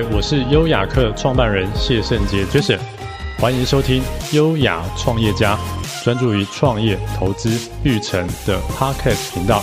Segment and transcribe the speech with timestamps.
[0.00, 2.78] 嗨，我是优雅客创办人谢圣杰 Jason，
[3.40, 4.00] 欢迎收听
[4.32, 5.58] 优雅创业家，
[6.04, 9.60] 专注于创业、投资、育成的 Podcast 频道。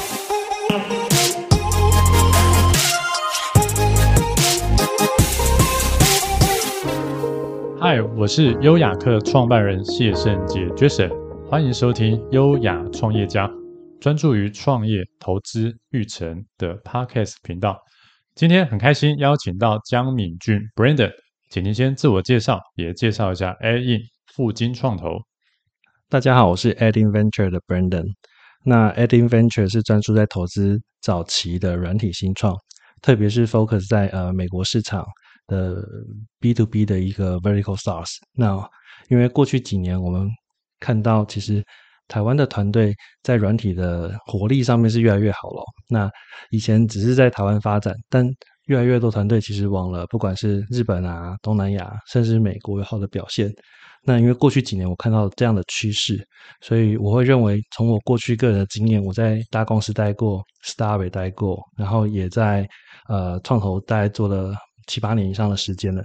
[7.79, 11.13] 嗨，我是优雅客创办人谢圣杰 Jason，
[11.49, 13.49] 欢迎收听优雅创业家，
[14.01, 17.77] 专注于创业、投资、育成的 Podcast 频道。
[18.35, 21.09] 今天很开心邀请到江敏俊 Brandon，
[21.49, 24.01] 请您先自我介绍，也介绍一下 AirIn
[24.33, 25.07] 富金创投。
[26.09, 28.03] 大家好，我是 AirIn Venture 的 Brandon。
[28.65, 32.53] 那 AirIn Venture 是专注在投资早期的软体新创，
[33.01, 35.05] 特别是 focus 在呃美国市场
[35.47, 35.81] 的
[36.41, 38.17] B to B 的一个 Vertical SaaS。
[38.33, 38.69] 那
[39.07, 40.27] 因为过去几年我们
[40.81, 41.63] 看到其实。
[42.07, 45.63] 台湾的团队在软体的活力上面是越来越好了。
[45.89, 46.09] 那
[46.51, 48.27] 以前只是在台湾发展，但
[48.67, 53.51] 越来越多团队其实往了，不管是日本啊、东南亚，甚至美国有好的表现。
[54.07, 56.23] 那因为过去几年我看到这样的趋势，
[56.61, 62.67] 所以我会认为，从我过去个人的经验，我在大公司待过，Startup 也待过，然后也在
[63.09, 64.53] 呃创投大概做了
[64.85, 66.03] 七八年以上的时间了。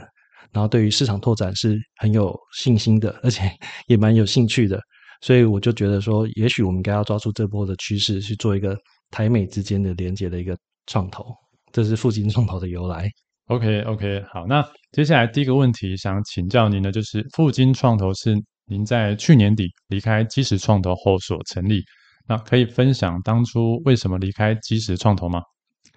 [0.51, 3.51] 然后对于市场拓展是很有信心的，而且
[3.87, 4.81] 也蛮有兴趣的。
[5.21, 8.77] 所以我就觉得说，也许我们应该要抓住这波的趋势，去做一个
[9.11, 11.27] 台美之间的连接的一个创投，
[11.73, 13.09] 这是富金创投的由来。
[13.47, 18.35] OK OK，好，那接下来第一个问题想请教您的，就是富金创投是
[18.67, 21.83] 您在去年底离开基石创投后所成立，
[22.27, 25.43] 那可以分享当初为什么离开基石创投吗？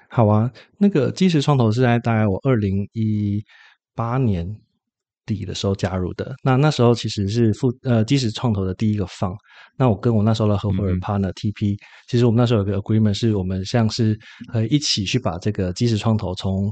[0.10, 3.42] 好啊，那个基石创投是在大概我二零一
[3.96, 4.54] 八年。
[5.26, 9.36] 底的时候加入的，那那时候其实是富呃基石创投的第一个 fund。
[9.78, 14.18] 那我跟我那时候的合伙人 partner TP，、嗯、其实我们那时候有个 agreement，是我们像是
[14.54, 16.72] 呃一起去把这个基石创投从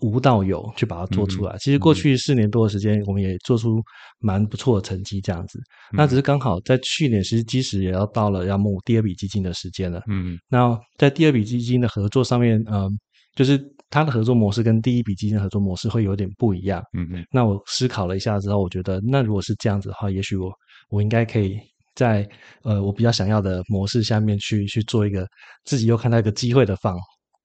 [0.00, 1.52] 无到有去把它做出来。
[1.54, 3.82] 嗯、其实过去四年多的时间，我们也做出
[4.20, 5.58] 蛮不错的成绩，这样子。
[5.92, 10.00] 嗯、那只是刚好在去年，其实基石也要到了要募第二笔基金的时间了。
[10.08, 12.90] 嗯，那在第二笔基金的合作上面，嗯、呃，
[13.34, 13.60] 就是。
[13.90, 16.82] 他的合作模式跟第一笔基金合作模式会有点不一样。
[16.96, 17.26] 嗯嗯。
[17.30, 20.50] 那我思考了一下之后，我觉得那如果是这样子的话，也许我
[20.88, 21.58] 我应该可以
[21.94, 22.26] 在
[22.62, 25.26] 呃我比较想要的模式下面去去做一个
[25.64, 26.96] 自己又看到一个机会的 fund。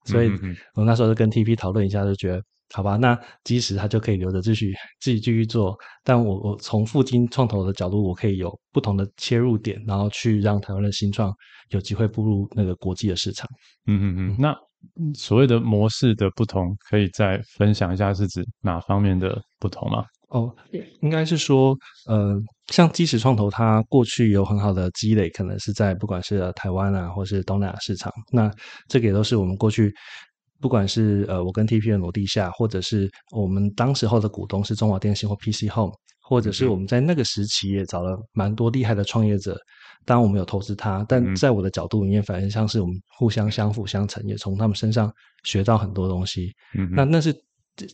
[0.05, 0.31] 所以
[0.75, 2.39] 我那时候就跟 TP 讨论一下，就觉得
[2.73, 11.33] 好吧，那基石他就可以留着继续自己继续做，但我我从富金创投的角度，我可以有不同的切入点，然后去让台湾的新创
[11.69, 13.47] 有机会步入那个国际的市场。
[13.87, 14.35] 嗯嗯嗯。
[14.39, 14.55] 那。
[15.15, 20.05] 所谓的模式的不同，可以再分享一下是指哪方面的不同吗？
[20.27, 20.55] 哦，
[21.01, 21.75] 应该是说，
[22.07, 28.47] 呃，像基石创投，它过去有很好的积累，可能是在不管是台湾啊，或是东南亚市场，那
[28.87, 29.91] 这个也都是我们过去，
[30.65, 39.55] 不管是呃我跟 TP 的罗地下，或者是我们当时候的股东是中华电信或 PC Home，或者是我们在那个时期也找了蛮多厉害的创业者。
[40.05, 46.51] 当然我们有投资他，但在我的角度里面，反而像是我们互相相辅相成，也从他们身上学到很多东西。
[46.75, 47.31] 嗯，那那是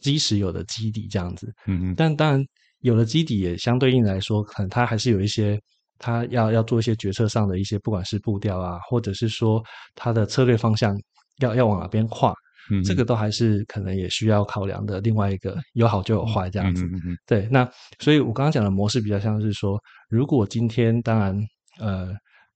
[0.02, 1.54] 基石有的基底这样子。
[1.68, 2.42] 嗯，但当然
[2.84, 5.60] 有了基底，也相对应来说，可能他还是有一些
[6.00, 9.62] 他要要做一些决策上的一些，不管是步调啊，或者是说
[9.94, 10.98] 他的策略方向
[11.40, 12.34] 要要往哪边跨，
[12.70, 15.00] 嗯，这个都还是可能也需要考量的。
[15.02, 16.84] 另外一个有好就有坏这样子。
[16.86, 17.48] 嗯嗯，对。
[17.52, 17.68] 那
[18.00, 19.80] 所以我刚刚讲的模式比较像是说，
[20.10, 21.36] 如果今天当然。
[21.80, 22.10] 呃，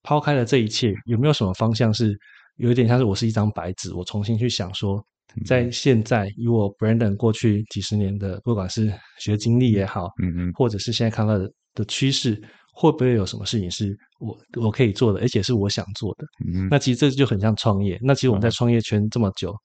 [0.03, 2.15] 抛开了这一切，有没有什么方向是
[2.57, 5.03] 有一点像是我是一张白纸，我重新去想说，
[5.47, 12.39] 在现在以我 Brandon 过去几十年的不管是学经历也好，嗯嗯，或者是现在看到的的趋势，
[12.75, 16.27] 会不会有什么事情是我我可以做的，而且是我想做的？
[16.53, 17.97] 嗯，那其实这就很像创业。
[18.03, 19.55] 那其实我们在创业圈这么久。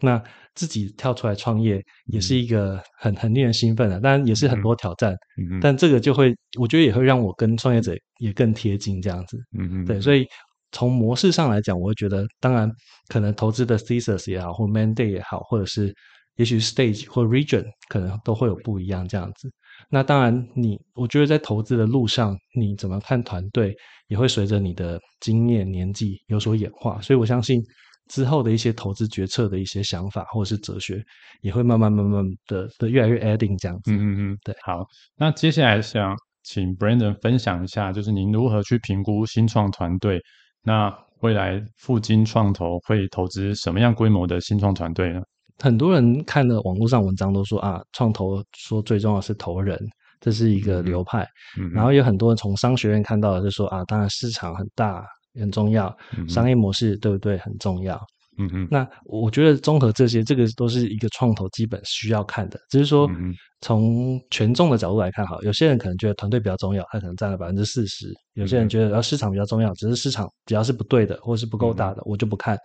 [0.00, 0.22] 嗯那
[0.54, 5.12] 自己跳出来创业也是一个很很令人兴奋的，当然也是很多挑战。
[5.36, 9.36] 嗯，但这个就会，我觉得也会让我跟创业者也更贴近这样子。
[9.56, 10.26] 嗯嗯，对，所以
[10.72, 12.68] 从模式上来讲，我会觉得，当然
[13.08, 15.94] 可能投资的 thesis 也好，或 mandate 也好，或者是
[16.36, 19.48] 也许 stage 或 region 可能都会有不一样这样子。
[19.88, 23.74] 那当然，你我觉得在投资的路上，你怎么看团队，
[24.08, 27.00] 也会随着你的经验年纪有所演化。
[27.00, 27.62] 所以我相信。
[28.08, 31.02] 之后的一些投资决策的一些想法或者是哲学，
[31.42, 33.92] 也会慢慢慢慢的的越来越 adding 这样子。
[33.92, 34.56] 嗯嗯嗯对。
[34.62, 40.20] 好，那接下来想请 Brandon 分享一下，就是您如何去评估新创团队？
[40.62, 45.20] 那未来富金创投会投资什么样规模的新创团队呢？
[45.58, 49.78] 很多人看了网络上文章都说啊，创投说最重要是投人，
[50.20, 51.26] 这是一个流派。
[51.58, 51.70] 嗯。
[51.72, 55.04] 然后有很多人从商学院看到的就说啊，当然市场很大。
[55.38, 55.96] 很重要，
[56.28, 57.38] 商业模式对不对？
[57.38, 57.96] 很重要。
[58.40, 62.60] 嗯嗯，那我觉得综合这些，这个都是一个创投基本需要看的。
[62.70, 63.10] 只是说，
[63.60, 72.56] 从权重的角度来看，哈，有些人可能觉得团队比较重要，他可能占了百分之四十；有些人觉得，然后，市场比较重要，只是市场只要是不对的，或是不够大的，我就不看。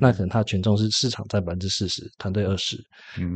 [0.00, 2.76] 那可能他的权重是市场占百分之四十，团队二十。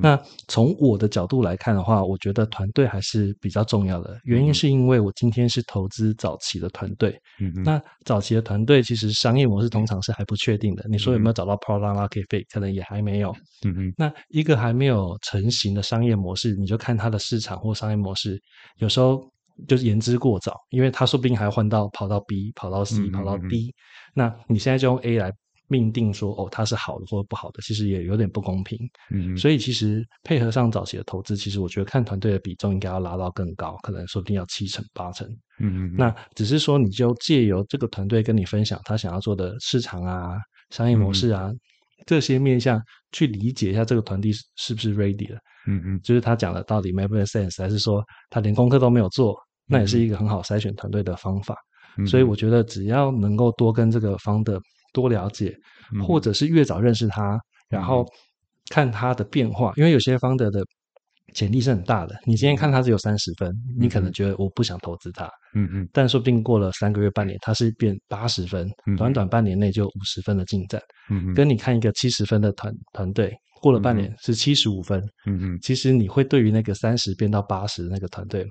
[0.00, 4.17] 那从我的角度来看的话，我觉得团队还是比较重要的。
[4.25, 7.19] 原因是因为我今天是投资早期的团队。
[7.64, 10.84] 那早期的团队其实商业模式通常是还不确定的。
[10.88, 12.44] 你说有没有找到 product market fit？
[12.52, 13.34] 可能也还没有。
[13.67, 13.93] 嗯嗯。
[13.96, 18.40] 那一个还没有成型的商业模式，你就看它的市场或商业模式，
[18.78, 19.24] 有时候
[19.68, 23.74] 就是言之过早，因为它说不定还要换到跑到 B、跑到 C、跑到 D。
[24.14, 25.32] 那你现在就用 A 来
[25.68, 28.78] 命定说哦，它是好的或者不好的，其实也有点不公平。
[29.10, 29.36] 嗯。
[29.36, 35.26] 所以其实配合上早期的投资，其实我觉得看团队的比重应该要拉到更高，可能说不定要七成八成。
[35.60, 35.94] 嗯嗯。
[35.96, 40.36] 那只是说，你就借由这个团队跟你分享他想要做的市场啊。
[40.70, 41.58] 商业模式啊，嗯、
[42.04, 42.80] 这些面向
[43.12, 49.34] 去理解一下这个团队是不是 ready 了，嗯嗯，就是他讲的到底 make sense，还是说他连功课都没有做，
[49.66, 51.56] 那也是一个很好筛选团队的方法。
[51.99, 54.61] 嗯、所以我觉得只要能够多跟这个 founder
[54.93, 55.55] 多了解，
[55.94, 57.38] 嗯、或者是越早认识他，
[57.69, 58.05] 然后
[58.70, 60.64] 看他的变化，因为有些 founder 的。
[61.32, 62.14] 潜力是很大的。
[62.26, 65.28] 你今天看他只有三十分，嗯、你可能觉得我不想投资他。
[65.56, 65.88] 嗯嗯。
[65.93, 70.81] 但说不定过了三个月、半年，他是变八十分，嗯、短短半年内就五十分的进展。
[71.10, 71.34] 嗯嗯。
[71.34, 73.34] 跟你看一个七十分的团团队，
[73.64, 75.00] 过了半年是七十五分。
[75.26, 75.58] 嗯嗯。
[75.62, 78.46] 其实你会对于那个三十变到八十的那个团队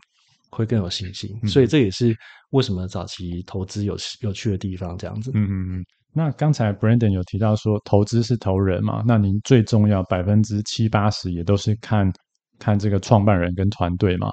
[0.50, 1.30] 会更有信心。
[1.44, 2.16] 嗯、所以这也是
[2.52, 4.98] 为什么早期投资有有趣的地方。
[4.98, 5.30] 这样子。
[5.36, 5.86] 嗯嗯嗯。
[6.14, 9.04] 那刚才 Brandon 有提到说，投资是投人嘛？
[9.06, 12.12] 那您最重要百分之七八十也都是看。
[12.60, 14.30] 看这个创办人跟团队嘛，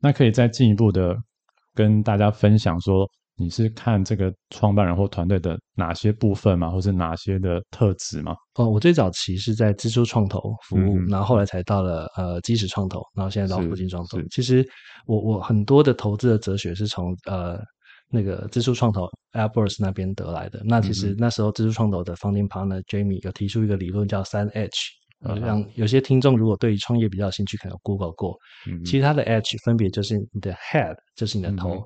[0.00, 1.14] 那可以再进一步的
[1.74, 6.70] 跟大家分享说，你是看这个创办人或团队的哪些部分吗？
[6.70, 8.34] 或是哪些的特质吗？
[8.54, 14.18] 哦，我最早期是在支出创投服务，嗯、然后后来才到了呃基石创投，然后现在到复兴创投。
[14.30, 14.64] 其实
[15.06, 17.60] 我我很多的投资的哲学是从呃
[18.08, 20.62] 那个支出创投 AppWorks 那边得来的。
[20.64, 24.70] 那其实那时候支出创投的 Founding Partner Jamie 有提出一个理论叫三 H。
[25.40, 28.36] 让有些听众如果对于创业比较有兴趣，可能有 Google 过。
[28.68, 31.82] 嗯、其实它的 H 分别就是你的 Head，就是你的头；嗯、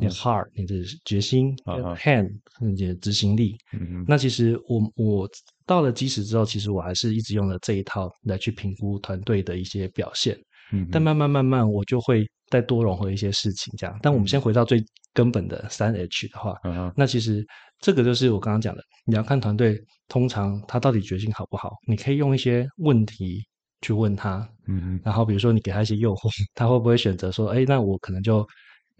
[0.00, 0.74] 你的 Heart，你的
[1.04, 2.30] 决心、嗯、；Hand，
[2.60, 3.56] 你的执行力。
[3.72, 5.28] 嗯、那其实我我
[5.66, 10.36] 到了基石之后，其实我还是一直用了这一套来去评估团队的一些表现。
[10.72, 13.98] 嗯、但慢慢慢慢，我就会再多融合一些事情，这样。
[14.02, 14.82] 但我们先回到最
[15.12, 17.46] 根本的三 H 的话，嗯、那其实。
[17.84, 19.76] 这个就是我刚刚讲的，你要看团队，
[20.06, 21.72] 通常他到底决心好不好？
[21.88, 23.42] 你可以用一些问题
[23.80, 28.46] 去问他，嗯嗯，然后比如说你给他一些诱惑，他会不会选择说，哎，那我可能就，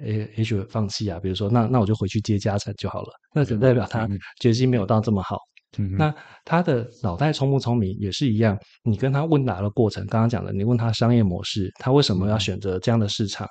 [0.05, 1.19] 诶，也许放弃啊？
[1.21, 4.09] 比如说，那那我就回去接家产就好了，那就代表他
[4.41, 5.37] 决心没有到这么好。
[5.79, 6.15] 嗯，那
[6.45, 13.49] 他的脑袋聪不聪明也是一样，你跟他问答的过程，刚刚讲的，你问他商业模式，他为什么要选择这样的市场、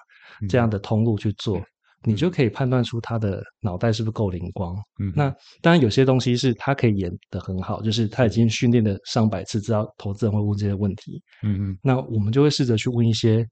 [0.48, 1.60] 这样的通路去做？
[2.04, 4.76] 你就可以判断出他的脑袋是不是够灵光。
[5.00, 5.30] 嗯，那
[5.62, 11.22] 当然有些东西是他可以演得很好，就是他已经训练了上百次，知道投资人会问这些问题。
[11.44, 13.46] 嗯嗯，那我们就会试着去问一些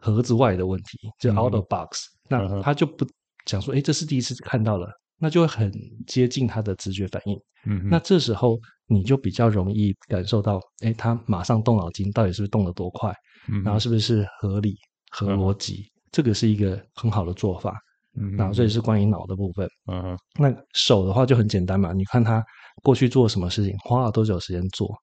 [0.00, 2.06] 盒子外的问题，就 out of box。
[2.28, 3.06] 那他就不
[3.44, 5.72] 讲说，哎，这是第一次看到了，那就会很
[6.06, 7.38] 接近他的直觉反应。
[7.66, 13.12] 嗯，那这时候你就比较容易感受到，哎，他马上动脑筋，到底是不是动得多快？
[13.48, 14.76] 嗯，然后是不是合理、
[15.10, 15.84] 合逻辑？
[16.10, 17.74] 这个是一个很好的做法，
[18.18, 22.42] 嗯，然后这也是关于脑的部分，嗯哼，那手的话就很简单嘛，你看他
[22.82, 24.96] 过去做什么事情，花了多久时间做，嗯、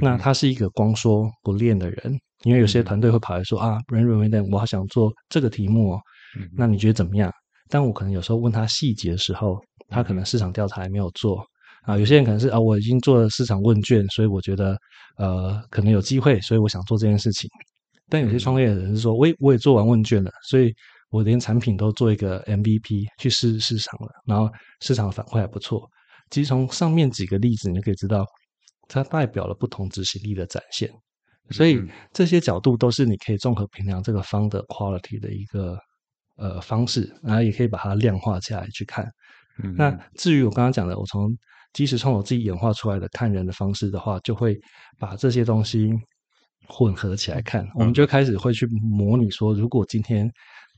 [0.00, 6.00] 那他是一个光说不练的人，因为有些团队会跑来说、嗯、啊，Brandon Brandon，我好想做这个题目哦，
[6.38, 7.32] 嗯、那你觉得怎么样？
[7.68, 11.44] 但我可能有时候问他细节的时候，他可能市场调查还没有做
[11.82, 14.76] 啊，有些人可能是啊，我已经做了市场问卷，所以我觉得
[15.16, 17.48] 呃可能有机会，所以我想做这件事情。
[18.08, 20.74] 但有些创业的人是说，我也我也做完问卷了，所以
[21.10, 25.88] 我连产品都做一个 MVP 去试市场了，然后市场的反馈还不错。
[26.30, 28.24] 其实从上面几个例子，你就可以知道，
[28.92, 30.90] 它代表了不同执行力的展现。
[31.50, 31.80] 所以
[32.12, 35.78] 这些角度都是你可以综合评量这个 founder quality 的一个
[36.36, 39.08] 呃方式，然后也可以把它量化起来去看。
[39.62, 41.30] 嗯、那至于我刚刚讲的，我从
[41.72, 44.58] 即使从我自己演化出来的看人的方式的话，就会
[44.98, 45.92] 把这些东西。
[46.72, 50.30] 混合起来看，我们就开始会去模拟说，如果今天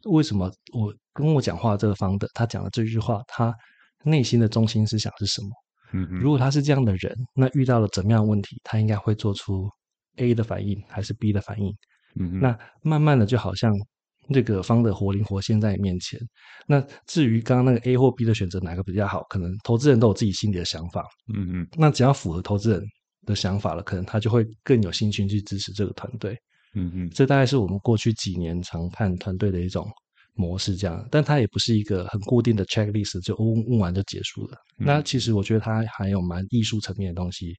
[0.04, 3.54] 为什么我跟我讲话这个方的他讲的这句话，他
[4.02, 5.50] 内心的中心思想是什么？
[5.92, 9.68] 嗯嗯，如果他是这样的人，那遇到了怎么样的问题，他应该会做出
[10.16, 11.68] A 的反应还是 B 的反应？
[12.16, 13.72] 嗯嗯，那慢慢的就好像
[14.32, 16.18] 这个方的活灵活现在你面前。
[16.66, 21.04] 那至于刚刚那个 A 或 B 的选择哪个比较好，可能投资人都有自己心里的想法。
[21.34, 22.82] 嗯嗯，那只要符合投资人
[23.26, 26.36] 的想法了，可能他就会更有兴趣去支持这个团队。
[26.74, 29.86] 嗯嗯，这大概是我们过去几年常看团队的一种
[30.34, 31.06] 模式，这样。
[31.10, 34.56] 但它也不是一个很固定的 checklist，就问问完就结束了。
[34.78, 37.54] 嗯、那其实我觉得它还有蛮艺术层面的东西。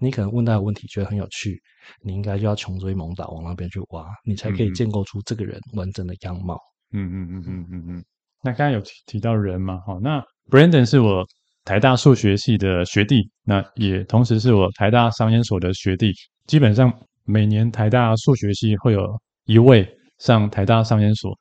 [0.00, 1.60] 你可能问到的问题觉得很有趣，
[2.02, 6.58] 你应该就要穷追猛打往那边去挖，你才可以建构出这个人完整的样貌。
[6.92, 8.04] 嗯嗯嗯嗯嗯嗯。
[8.42, 9.80] 那刚刚有提到人嘛？
[9.86, 11.26] 好，那 Brandon 是我
[11.64, 16.12] 台大数学系的学弟，那也同时是我台大商研所的学弟。
[16.46, 16.92] 基本上
[17.24, 19.04] 每年台大数学系会有
[19.44, 19.86] 一位
[20.18, 21.36] 上台大商研所，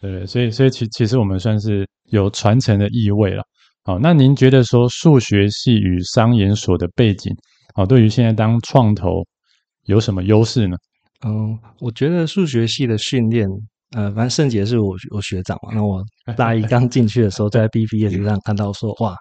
[0.00, 3.42] 对，所以所以其其实我们算是有传承的意味了。
[3.84, 7.34] 好，那您觉得说数学系与商研所的背景，
[7.74, 9.24] 好，对于现在当创投
[9.84, 10.76] 有什么优势呢？
[11.26, 13.48] 嗯，我觉得数学系的训练。
[13.96, 16.04] 呃，反正圣杰是我我学长嘛，那我
[16.36, 19.16] 大一刚进去的时候，在 BBS 上看到说，哇，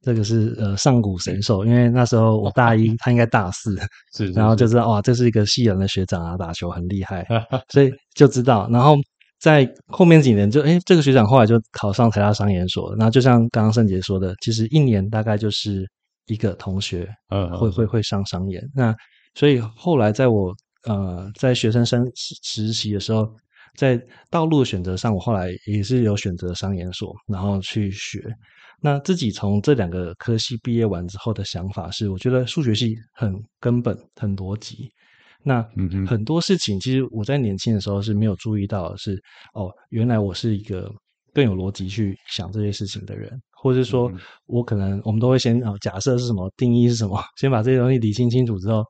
[0.00, 3.76] 这个是呃上古神兽，因为那时候我大一，他应该大四，
[4.16, 7.26] 是，然后就知道哇，这是一个系人的学长啊，打球很厉害，
[7.70, 8.94] 所以就知道，然后
[9.42, 15.84] 在后面几年就，哎，这个学长后来就考上台大商研所了，然后就像刚刚盛杰说的，其实一年大概就是
[16.26, 18.94] 一个同学，嗯，会会会上商研，那
[19.34, 23.28] 所以后来在我呃在学生生实习的时候。
[23.74, 28.22] 在道路的选择上，我后来也是有选择商研所，然后去学。
[28.82, 34.90] 那自己从这两个科系毕业完之后的想法是，我觉得数学系很根本、很逻辑。
[35.44, 35.62] 那
[36.06, 39.20] 很多事情，其实我在年轻的时候是没有注意到的是，
[39.54, 40.90] 哦，原来我是一个
[41.32, 44.10] 更有逻辑去想这些事情的人，或者说，
[44.46, 48.82] 我可能我们都会先啊，假设是什么，定义是什么， 先把这些东西理清清楚之后。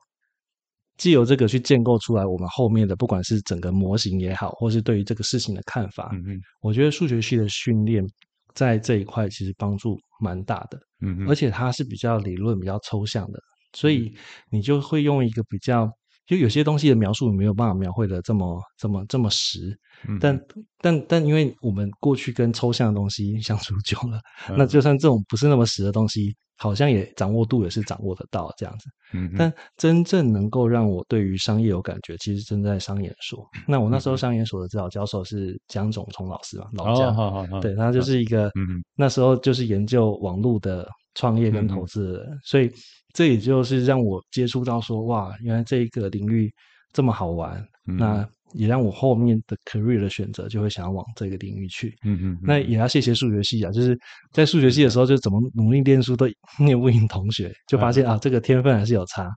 [0.95, 8.05] 既有这个去建构出来，我们后面的不管是整个模型也好，或是对于这个事情的看法，嗯嗯，我觉得数学系的训练
[8.53, 13.39] 在这一块其实帮助蛮大的，嗯嗯，而且它是比较理论、比较抽象的，
[13.75, 14.13] 所以
[14.51, 15.89] 你就会用一个比较，
[16.25, 19.77] 就有些东西的描述没有办法描绘的这么、这么、这么实，
[20.07, 20.39] 嗯，但
[20.79, 26.35] 但但因为我们过去跟抽象的东西 相处久了，嗯，那就算这种不是那么实的东西。
[26.55, 33.45] 好像也掌握度也是掌握得到这样子，嗯，但真正能够让我对于商业有感觉，其实正在商研所。
[33.67, 42.71] 那我那时候商研所的指导教授是江总聪老师嘛，老江，哦、好好对，他就是一个，嗯，那时候就是研究网络的创业跟投资的人，嗯，所以
[43.13, 46.51] 这也就是让我接触到说，哇，原来这一个领域
[46.91, 48.27] 这么好玩，嗯，那。
[48.55, 51.91] 也让我后面的 career 的选择就会想要往这个领域去。
[52.05, 53.97] 嗯嗯，那也要谢谢数学系啊，就是
[54.31, 56.27] 在数学系的时候就怎么努力念书都
[56.63, 59.27] 念不赢同学，就发现啊这个天分还是有差。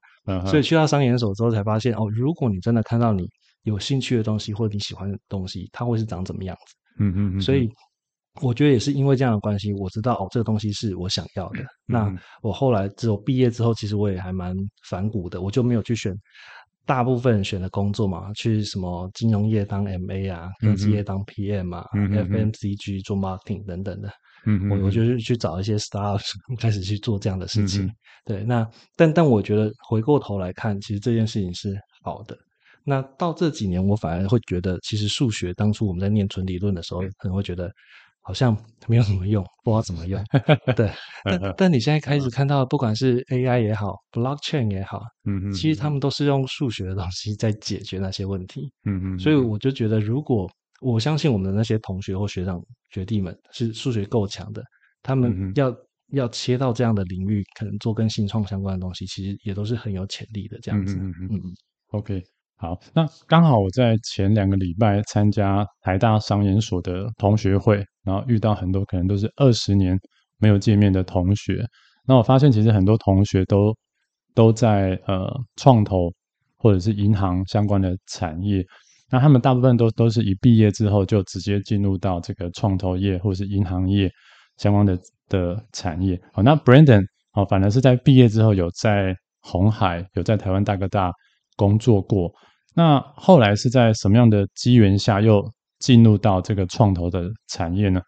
[0.44, 3.26] 所以去到商研所之后才发现哦，如果你真的看到你
[3.62, 6.74] 有兴趣的东西或者你喜欢的东西，它会是长怎么样子。
[6.98, 7.70] 嗯嗯嗯，所以
[8.40, 11.64] 我觉得也是因为这样的关系，我知道哦这个东西是我想要的。
[11.86, 14.54] 那我后来只有毕业之后，其实我也还蛮
[14.88, 16.14] 反骨的，我就没有去选。
[16.84, 24.08] 大部分人选的工作嘛，去什么金融业当 MA 啊，科技业当 PM 啊、嗯、，FMCG 做 marketing 等等的。
[24.44, 26.20] 嗯，我我就是去找一些 startup
[26.60, 27.86] 开始去做这样的事情。
[27.86, 27.92] 嗯、
[28.24, 28.64] 对，那
[28.94, 32.38] 但但我觉得回过头来看，其实这件事情是好的。
[32.84, 37.68] 那到这几年，我反而会觉得，其实数学当初我们在念纯理论的时候，可能会觉得。
[38.26, 38.56] 好像
[38.88, 40.20] 没有什么用，不知道怎么用。
[40.76, 40.90] 对，
[41.24, 48.72] 但但你现在开始看到，不管是 AI 也好，Blockchain 也好，嗯嗯，其实他们都是用数学的东西在解决那些问题。
[48.84, 54.60] 嗯嗯，所以我就觉得，如果我相信我们的那些同学或学长学弟们是数学够强的，
[55.04, 55.72] 他们要
[56.12, 60.58] 要切到这样的领域，可能做跟新创相关的东西，其实也都是很有潜力的。
[60.60, 61.40] 这样子，嗯嗯嗯
[61.92, 62.22] ，OK。
[62.58, 69.98] 好，那刚好我在前两个礼拜参加台大商研所的同学会，然后遇到很多可能都是二十年
[70.38, 71.62] 没有见面的同学。
[72.06, 73.76] 那我发现其实很多同学都
[74.34, 76.10] 都在呃创投
[76.56, 78.64] 或者是银行相关的产业。
[79.10, 84.10] 那他们大部分都都是一毕业之后就直接进入到这个创投业或者是银行业
[84.56, 84.98] 相关的
[85.28, 86.18] 的产业。
[86.32, 91.12] 好，那 Brandon 哦，反而是在毕业之后有在红海有在台湾大哥大
[91.56, 92.30] 工作过。
[92.74, 95.42] 那后来是在什么样的机缘下又
[95.78, 98.00] 进入到这个创投的产业呢？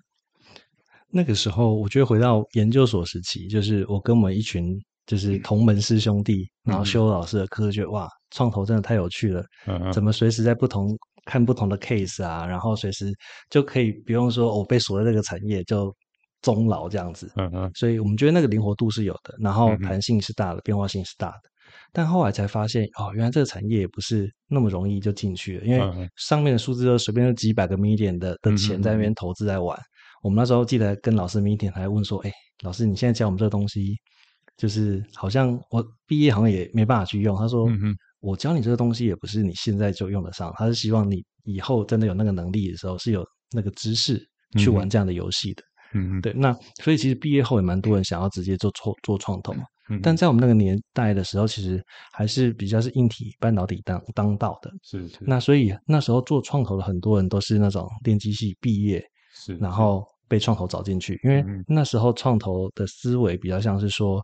[1.10, 9.42] 那个时候，我觉得回到研究所时期，就是我跟我们一群就是同门师兄弟，嗯、然后修老师的课，觉得哇，创投真的太有趣了。
[9.66, 9.92] 嗯嗯。
[9.92, 13.10] 怎么随时在不同看不同的 case 啊，然后随时
[13.48, 15.90] 就可以不用说我、哦、被锁在这个产业就
[16.42, 17.32] 终老这样子。
[17.36, 17.70] 嗯嗯。
[17.74, 21.40] 所以我们觉得那个灵活度是有的，然后弹性是大的，嗯、变化性是大的。
[21.92, 29.76] 但后来才发现，哦，原来这个产业也不是那么容易就进去了，因为上面的数字都随便就几百个 million 的的钱在那边投资在玩。
[29.76, 29.92] 嗯嗯嗯。
[30.24, 32.32] 我们那时候记得跟老师 meeting 还问说，哎，
[32.64, 33.96] 老师，你现在教我们这个东西
[34.56, 37.36] 就是好像我毕业好像也没办法去用。
[37.36, 44.20] 他说：“嗯哼，我教你这个东西也不是你现在就用得上，他是希望你以后真的有那个能力的时候是有那个知识
[44.58, 45.62] 去玩这样的游戏的。”
[45.94, 46.32] 嗯嗯，对。
[46.34, 49.64] 那所以其实毕业后也蛮多人想要直接做创做创投嘛。
[49.90, 54.70] 嗯，但在我们那个年代的时候，其实还是比较是硬体半导体当当道的。
[54.82, 55.18] 是是。
[55.22, 59.02] 那所以那时候做创投的很多人都是那种电机系毕业，
[59.34, 64.22] 是，然后被创投找进去，因为那时候创投的思维比较像是说，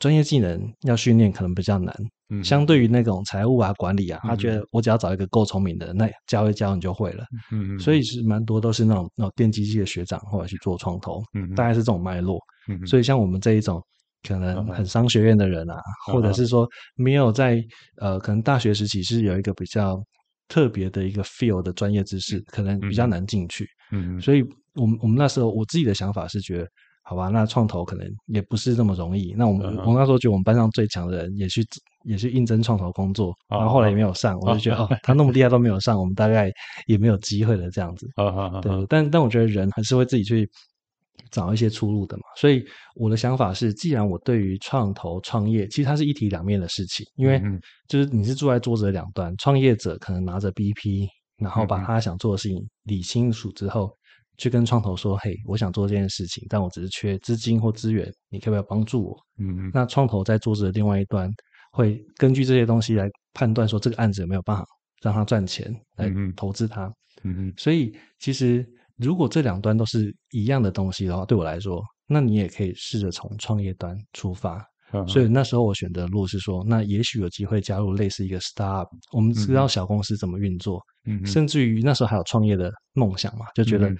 [0.00, 1.94] 专业技能要训练可能比较难。
[2.30, 7.24] 嗯，相对于那种财务啊管理啊，他觉得我只要找一个够聪明的，那教一教你就会了。
[7.52, 7.78] 嗯嗯。
[7.78, 12.38] 所以是蛮多都是那种那种电机系的学长或者去做创投，嗯，大概是这种脉络。
[12.68, 13.82] 嗯，所以像我们这一种。
[14.28, 15.76] 可能很商学院的人啊
[16.08, 16.12] ，uh.
[16.12, 17.64] 或者是说没有在
[17.98, 19.96] 呃，可能大学时期是有一个比较
[20.48, 23.64] 特别的一个 feel 的专业知识，可能比较难进去。
[23.92, 24.20] 嗯嗯。
[24.20, 24.42] 所以
[24.74, 26.68] 我们我们那时候我自己的想法是觉得，
[27.08, 29.34] 好吧，那创投可能也不是那么容易。
[29.36, 29.90] 那我们、uh.
[29.90, 31.64] 我那时候觉得我们班上最强的人也去
[32.04, 34.46] 也去应征创投工作，然后后来也没有上，uh.
[34.46, 36.52] 我就觉得哦， 他那么厉害都没有上，我们大概
[36.86, 38.06] 也没有机会了这样子。
[38.16, 38.60] Uh huh.
[38.60, 40.48] 对，但但我觉得人还是会自己去。
[41.30, 47.42] 找一些出路的嘛，所以我的想法是，既然我对于创投创业，其实它是一体两面的事情，因为
[47.86, 53.90] 就是你是坐在桌子的两端，创业者可能拿着 BP，然后把他想做的事情理清楚之后，
[54.38, 59.16] 去跟创投说，嘿，我想做这件事情，但我只是缺资金或资源，你可不可以帮助我？
[59.38, 59.70] 嗯嗯。
[59.74, 61.30] 那创投在桌子的另外一端，
[61.72, 64.64] 会根据这些东西来判断说这个案子有没有办法
[65.02, 66.86] 让他赚钱，来投资他。
[67.24, 67.54] 嗯嗯。
[67.58, 68.66] 所以其实。
[69.00, 74.60] 如果这两端都是一样的东西的话，对我来说，那你也可以试着从创业端出发。
[74.90, 75.06] Uh.
[75.06, 78.88] 所以那时候我选择的路是说，那也许有机会加入类似一个 startup。
[79.12, 83.92] 我们知道小公司怎么运作，嗯、甚至于那时候还有创业的梦想嘛，就觉得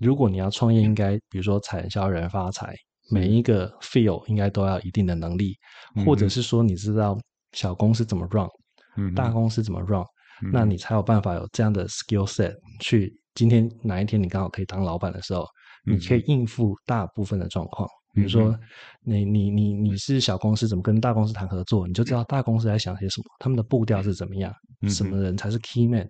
[0.00, 2.76] 如果你要创业，应该比如说产销人发财，嗯、
[3.12, 5.54] 每一个 field 应该都要一定的能力，
[5.94, 7.16] 嗯、或者是说你知道
[7.52, 8.48] 小公司怎么 run，、
[8.96, 10.04] 嗯、大公司怎么 run，、
[10.42, 13.12] 嗯、那你才有办法有这样的 skill set 去。
[13.34, 15.44] 今天哪一天你刚好可以当老板的时候，
[15.84, 17.88] 你可以应付大部分的状况。
[18.14, 18.56] 比如说，
[19.02, 21.86] 你你你你是小公司，怎么跟大公司谈合作？
[21.86, 24.52] 你就知道大公司在想些什么，他们的步调是怎么样，
[24.88, 26.08] 什么人才是 key man。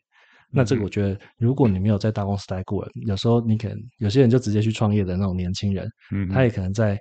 [0.50, 5.88] 那这个我觉得，如果你没有在大公司待过，有时候你可能有些人就直接去创业的那种年轻人，
[6.28, 6.96] 他也可能在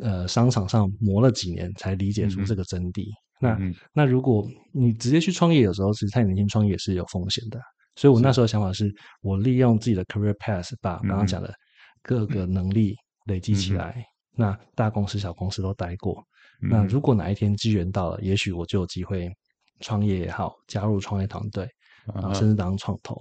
[0.00, 3.04] 呃商场上磨了几年才理解出这个真谛。
[3.40, 3.58] 那
[3.92, 7.60] 那如果你直接去创业，有时候其实太年轻创业也是有风险的。
[7.96, 8.90] 所以我那时候想法是，
[9.20, 11.52] 我利用自己的 career path 把刚刚讲的
[12.02, 12.94] 各个能力
[13.26, 14.02] 累积起来。
[14.36, 16.22] 嗯、那大公司、小公司都待过。
[16.62, 19.28] 嗯、那如果哪一天机缘到了，也许我就有机会
[19.80, 21.68] 创业也好，加入创业团队，
[22.14, 23.16] 然后甚至当创投。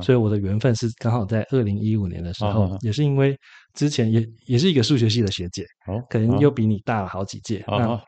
[0.00, 3.38] 所以我的缘分是刚好在二零一五年的时候，嗯、也是因为
[3.74, 7.62] 之前也也是一个数学系的学姐，嗯、可能又比你大了好几届。
[7.68, 8.00] 嗯、那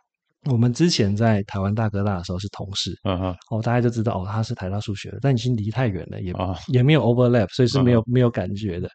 [0.50, 2.94] 我们之前在台湾大哥大的时候是同事，
[3.50, 6.32] 哦，大家就知道哦，他是台大数学的，但已经离太远了，也
[6.68, 8.88] 也没有 overlap，所以是没有没有感觉的，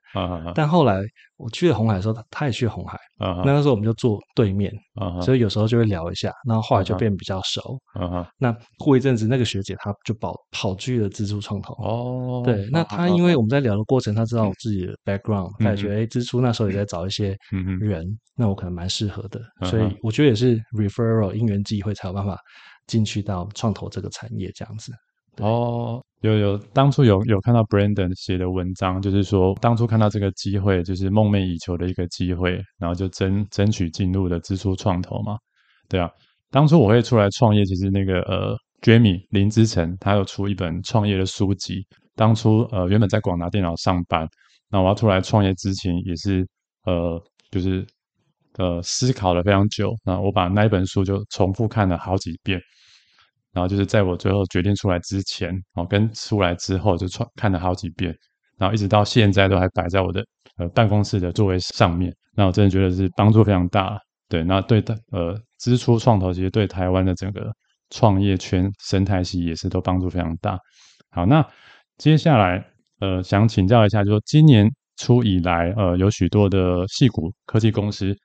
[0.56, 1.00] 但后来
[1.44, 2.98] 我去了红海的时候，他也去了鸿海，
[3.46, 4.72] 那个时候我们就坐对面，
[5.22, 7.78] 所以有时候就会聊一下，然后后来就变比较熟，
[8.38, 17.36] 那过一阵子，那个学姐她就跑跑去了资初创投，哦，对，那她因为我们在聊的过程，她知道我自己的 background，她也觉得哎，资初那时候也在找一些
[17.80, 21.34] 人，那我可能蛮适合的，所以我觉得也是 referral。
[21.34, 22.38] 因缘际会才有办法
[22.88, 24.92] 进去到创投这个产业这样子。
[25.38, 35.38] 哦，有有，当初有有看到 Brandon 写的文章，就是说当初看到这个机会，就是梦寐以求的一个机会，然后就争争取进入的资初创投嘛。
[35.90, 36.10] 对啊，
[36.50, 41.86] 当初我会出来创业，其实那个呃，Jamie 林之晨他有出一本创业的书籍。
[42.16, 44.28] 当初呃原本在广达电脑上班，
[44.70, 46.48] 那我要出来创业之前也是
[46.86, 47.86] 呃就是。
[48.60, 52.62] 呃，思考了非常久，那我把那一本书就重复看了好几遍，
[53.54, 58.14] 然后就是在我最后决定出来之前，哦，跟出来之后就创看了好几遍，
[58.58, 60.26] 然后一直到现在都还摆在我的
[60.58, 62.14] 呃办公室的座位上面。
[62.36, 67.52] 那我真的觉得是帮助非常大，对，那对的，呃，支出创投其实对台湾的整个
[67.92, 70.58] 创业圈生态系也是都帮助非常大。
[71.12, 71.46] 好，那
[71.98, 72.66] 接下来
[73.00, 78.16] 呃，想请教一下，就说今年初以来，呃，有许多的戏股科技公司。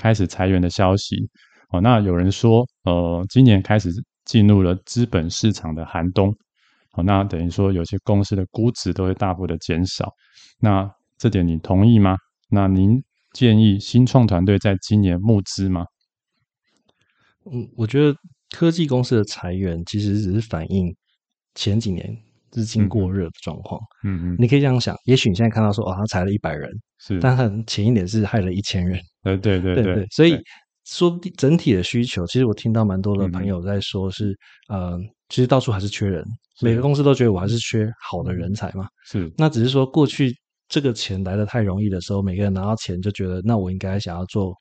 [0.00, 1.16] 开始裁员的消息
[1.70, 3.90] 哦，那有人说，呃，今年开始
[4.28, 6.32] 进入了资本市场的寒冬，
[6.92, 10.12] 好，那等于说有些公司的估值都会大幅的减少，
[10.60, 12.14] 那这点你同意吗？
[12.50, 15.86] 那您建议新创团队在今年募资吗？
[17.50, 18.14] 嗯，我觉得
[18.50, 20.94] 科技公司的裁员其实只是反映
[21.54, 22.14] 前几年
[22.50, 23.80] 资金过热的状况。
[24.04, 29.00] 嗯嗯，你可以这样想，也许你现在看到说，哦，他裁了一百人，是，但他前一年是害了一千人。
[29.22, 30.38] 呃对对对，对，所以
[30.88, 34.30] 说整体的需求，其实我听到蛮多的朋友在说是，
[34.68, 34.98] 嗯、呃，
[35.28, 36.24] 其实到处还是缺人，
[36.62, 38.88] 每个公司都觉得我还是缺好的人才嘛。
[39.04, 40.34] 是，那只是说过去
[40.68, 44.54] 这个钱来的太容易的时候，每个人拿到钱就觉得，那我应该想要做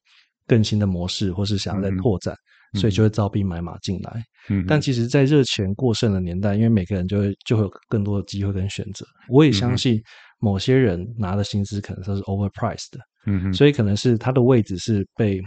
[0.46, 2.36] 更新的模式，或是想要再拓展，
[2.74, 4.22] 嗯、所以就会招兵买马进来。
[4.50, 9.06] 嗯，但其实，在热钱过剩的年代，因为每个人就会就会有更多的机会跟选择。
[9.30, 10.02] 我也相信
[10.40, 13.00] 某些人拿的薪资可能都是 overpriced 的。
[13.26, 15.42] 嗯哼，所以可能是他的位置是被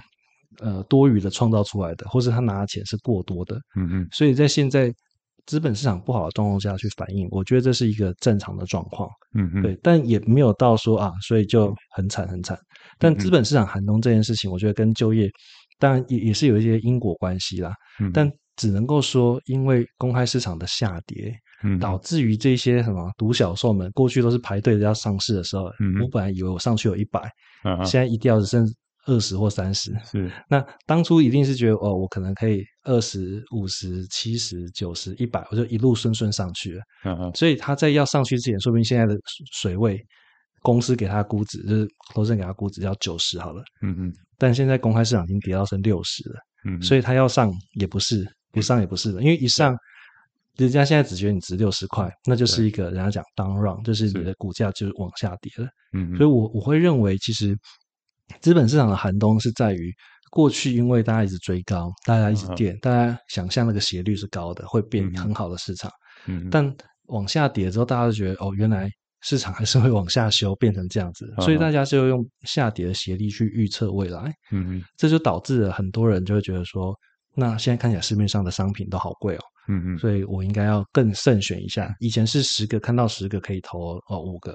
[0.59, 3.57] 呃多余的创造出来的，或是他拿的钱是过多的。
[3.77, 4.93] 嗯嗯，所以在现在
[5.47, 9.09] 资本市场不好的状况下去反映，我觉得这是一个正常的状况。
[9.35, 12.59] 嗯嗯，对，但也没有到说啊，所以就很惨很惨。
[12.99, 15.31] 但资本市场寒冬这件事情，我觉得跟就业
[15.79, 17.73] 当然也也是有一些因果关系啦。
[18.01, 21.33] 嗯，但只能够说，因为公开市场的下跌。
[21.63, 27.21] 嗯，导致于这些什么独角兽们，过去都是排队要上市的时候，嗯，我本来以为我上去有一百，
[27.65, 28.67] 嗯，现在一掉只剩
[29.11, 30.31] 二十或三十，是。
[30.49, 37.35] 那当初一定是觉得哦，我可能可以二十五十七十九十一百，我就一路顺顺上去了，嗯嗯。
[37.35, 39.19] 所以他在要上去之前，说明现在的
[39.53, 40.01] 水位，
[40.63, 44.13] 公司给他估值就是投资人给他估值要九十好了，嗯嗯。
[44.39, 49.77] 但现在公开市场已经跌到剩六十了，嗯，所以他要上也不是，不上也不是的，因为一上。
[50.57, 55.67] 人家现在只觉得你值六十块，那就是一个人家讲 down run，就是你的股价就是往下跌了。
[55.95, 57.57] 嗯，所以我我会认为，其实
[58.41, 59.93] 资本市场的寒冬是在于
[60.31, 65.91] 过去，因为大家一直追高，大家一直跌，大家想象那个斜率是高的，会变很好的市场。
[66.27, 66.73] 嗯，但
[67.07, 68.89] 往下跌之后，大家就觉得哦，原来
[69.23, 74.33] 市场还是会往下修，变成这样子，所以大家就用下跌的斜率去预测未来。
[74.53, 76.95] 嗯嗯，这就导致了很多人就会觉得说，
[77.35, 79.41] 那现在看起来市面上的商品都好贵哦。
[79.69, 81.95] 嗯嗯，所以我应该要更慎选一下。
[82.01, 84.55] 以前是十个看到十个可以投哦五个，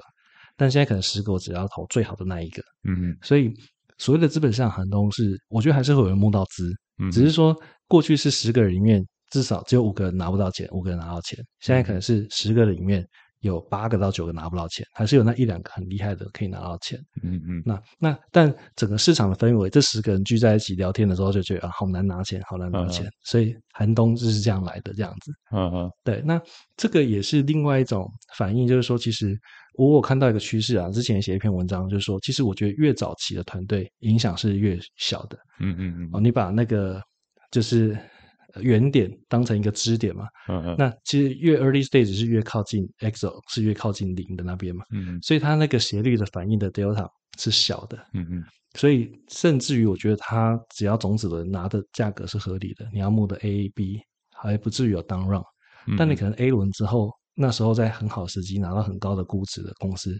[0.56, 2.62] 但现在可能十个我只要投最好的那一个。
[2.88, 3.52] 嗯嗯，所以
[3.98, 13.06] 所谓的资本市场寒冬是，我觉得还是会有人梦到资，嗯，只是说过去是十个人里面至少只有五个人拿不到钱，五个人拿到钱，现在可能是十个人里面。
[13.40, 16.98] 有八个到九个拿不到钱，还是有那一两个很厉害的可以拿到钱。
[17.22, 23.06] 嗯嗯，那那但整个市场的氛围，这十个人聚在一起聊天的时候，就觉得啊，好难拿钱，好难拿钱。
[23.06, 25.32] 嗯、所以寒冬就是这样来的，这样子。
[25.52, 26.22] 嗯嗯，对。
[26.24, 26.40] 那
[26.76, 29.38] 这个也是另外一种反应，就是说，其实
[29.74, 35.38] 我有看到一个趋势啊，之前写一篇文章，就是说，其实我觉得越早期的团队影响是越小的。
[35.60, 36.10] 嗯嗯嗯。
[36.12, 37.00] 哦，你把那个
[37.50, 37.96] 就是。
[38.60, 54.00] 原点当成一个支点嘛，嗯嗯，那其实越 early stage 是越靠近 exo 是越靠近零的那边嘛，嗯嗯，所以它那个斜率的反应的 delta 是小的，嗯嗯，所以甚至于我觉得它只要种子轮拿的价格是合理的，你要募的 A B
[54.34, 55.42] 还不至于有 down run，
[55.98, 60.16] 但你可能 A 轮之后那时候在很好时机拿到很高的估值的公司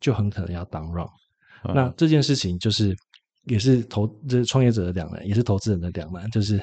[0.00, 1.08] 就很可能要 down run，
[1.74, 2.94] 那这件事情就是
[3.44, 6.60] 也是投这是创业者的两难，也是投资人的两难，就是。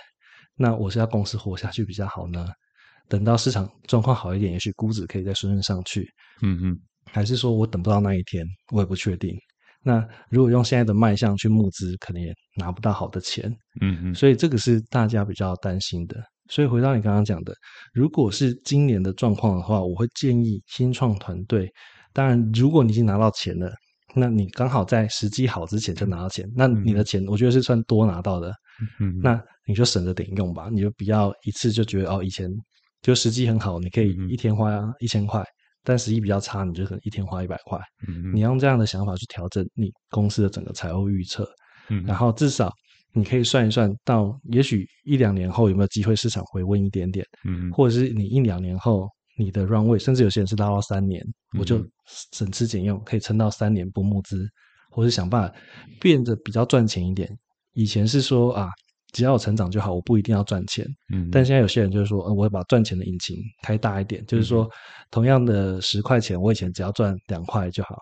[0.56, 2.46] 那我是要公司活下去比较好呢？
[3.10, 6.08] 等到市场状况好一点，也许估值可以再顺顺上去。
[6.42, 6.80] 嗯嗯，
[7.12, 9.36] 还是说我等不到那一天，我也不确定。
[9.84, 13.54] 那如果用现在的卖相去募资，可能也拿不到好的钱。
[13.82, 16.16] 嗯嗯，所以这个是大家比较担心的。
[16.50, 17.54] 所以回到你刚刚讲的，
[17.94, 21.70] 如果是今年的状况的话，我会建议新创团队。
[22.14, 23.70] 当然，如果你已经拿到钱了，
[24.16, 28.54] 那你刚好在时机好之前就拿到钱，那你的钱我觉得是算多拿到的。
[29.02, 29.42] 嗯，那。
[29.66, 32.52] 你就省着点用吧，你就不要一次就觉得哦，以前
[33.02, 35.44] 就时机很好，你可以一天花一千块，
[35.84, 37.80] 但时机比较差，你就可能一天花一百块。
[38.34, 41.48] 你用这样的想法去调整你公司的整个财务预测，
[41.90, 42.70] 嗯，然后至少
[43.14, 51.22] 你可以算一算到，也许一两年后有没有机会市场回温一点点，嗯，或者是你一两年后你的 runway，甚至有些人是拉到三年，
[51.58, 51.86] 我就
[52.32, 54.46] 省吃俭用可以撑到三年不募资，
[54.90, 55.56] 或者想办法
[56.02, 57.30] 变得比较赚钱一点。
[57.74, 58.70] 以前是说啊。
[59.14, 60.86] 只要有成长就好，我不一定要赚钱。
[61.14, 64.70] 嗯，但现在有些人就是说，呃，我会把赚钱的引擎开大一点，嗯，就是说，
[65.12, 67.96] 同样的十块钱，我以前只要赚两块就好，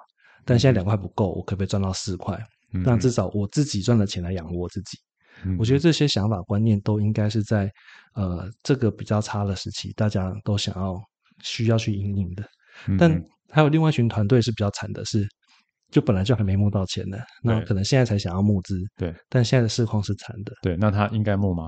[0.46, 2.36] 但现在两块不够，我可不可以赚到四块？
[2.74, 4.98] 嗯，那至少我自己赚的钱来养活我自己。
[5.44, 7.70] 嗯，我觉得这些想法观念都应该是在
[8.16, 10.98] 呃这个比较差的时期，大家都想要
[11.44, 12.44] 需要去引领的。
[12.88, 15.28] 嗯，但还有另外一群团队是比较惨的是。
[15.92, 18.80] 就本来就还没募到钱的，那可能现在才想要募资。
[18.98, 20.54] 对，但现在的市况是惨的。
[20.64, 21.68] 对，那他应该募吗？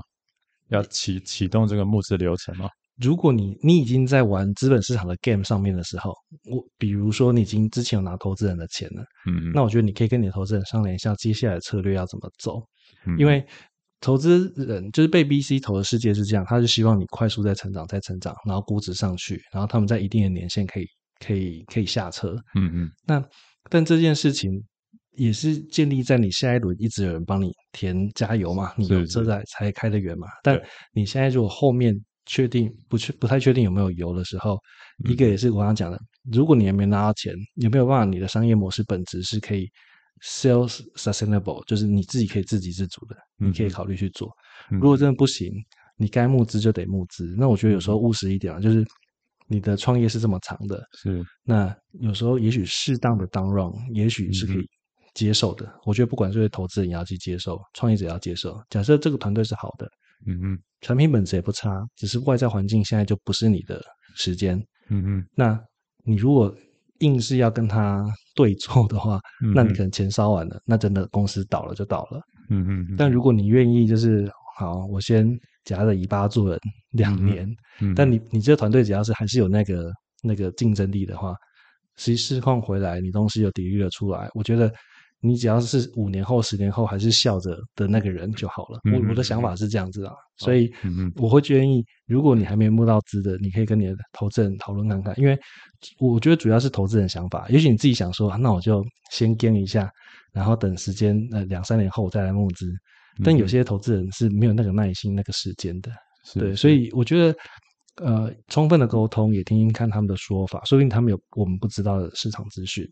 [0.70, 2.68] 要启启动这个募资流程吗？
[3.02, 6.14] 如果你你已经在玩资本市场的 game 上面的时候，
[6.50, 12.62] 我比如说你已经之前有拿投资人的钱了，嗯，那我觉得你可以跟你的投资人商量一下接下来的策略要怎么走，
[13.04, 13.44] 嗯，因为
[14.00, 20.86] 投资人就是被 BC 投的世界是这样，他是希望你快速在成长，在成长，然后估值上去，然后他们在一定的年限可以
[21.18, 23.22] 可以可以下车，嗯嗯，那。
[23.70, 24.62] 但这件事情，
[25.16, 30.26] 也是建立在你下一轮一直有人帮你填加油嘛，你有车才才开得远嘛。
[30.42, 30.60] 但
[30.92, 31.94] 你现在如果后面
[32.26, 34.58] 确定不确不太确定有没有油的时候，
[35.04, 35.98] 嗯、一个也是我刚刚讲的，
[36.32, 39.68] 如果你还没拿到钱，有没有办法你的商业模式本质是可以
[40.22, 44.30] sales sustainable，就是你自己可以自给自足的，你可以考虑去做。
[44.70, 45.52] 嗯、如果真的不行，
[45.96, 47.34] 你该募资就得募资。
[47.38, 48.84] 那我觉得有时候务实一点啊，就是
[49.48, 54.66] 你的创业是这么长的，是那有时候也许适当的 down run，也许是可以
[55.14, 55.66] 接受的。
[55.66, 58.58] 嗯、我觉得不管是投资人也要去接受，创业者也要接受。
[58.70, 59.86] 假设这个团队是好的，
[60.26, 63.82] 嗯嗯，产品本质也不差，只是外在环境现在就不是你的
[64.16, 64.56] 时间，
[64.88, 65.60] 嗯嗯，那
[66.04, 66.54] 你如果
[67.00, 68.04] 硬是要跟他
[68.34, 72.94] 对错的话，嗯、那你可能钱烧完了，那真的公司倒了就倒了，嗯嗯。
[72.96, 75.28] 但如果你愿意，就是好，我先
[75.64, 76.58] 夹着尾巴做人
[76.90, 77.44] 两年，
[77.80, 81.34] 嗯嗯、但你你这个团队只要是还是有那个那个竞争力的话，
[81.96, 84.72] 实际市况回来，你东西有抵御了出来，我觉得。
[85.26, 88.78] 你只要是五年后、十年后还是笑着的那个人就好了。
[88.92, 90.70] 我我的想法是这样子啊，所以
[91.16, 95.34] 我会建议，如果你还没募到资的，你可以跟你的投资人讨论看看，因为
[95.98, 97.46] 我觉得主要是投资人想法。
[97.48, 99.90] 也许你自己想说，那我就先跟一下，
[100.30, 102.70] 然后等时间呃两三年后再来募资。
[103.22, 105.92] 但有些投资人是没有那个耐心、那个时间的。
[106.34, 107.36] 对，所以我觉得
[108.02, 112.84] 呃，充分的沟通，也听听看他们的说法，说不定他们有我们不知道的市场资讯。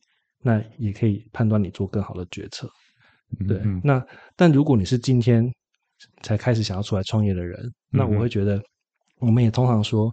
[0.44, 2.68] 那也可以判断你做更好的决策，
[3.46, 3.62] 对。
[3.82, 4.04] 那
[4.34, 5.48] 但如果你是今天
[6.22, 8.60] 才开始想要出来创业的人，那我会觉得，
[9.20, 10.12] 我们也通常说，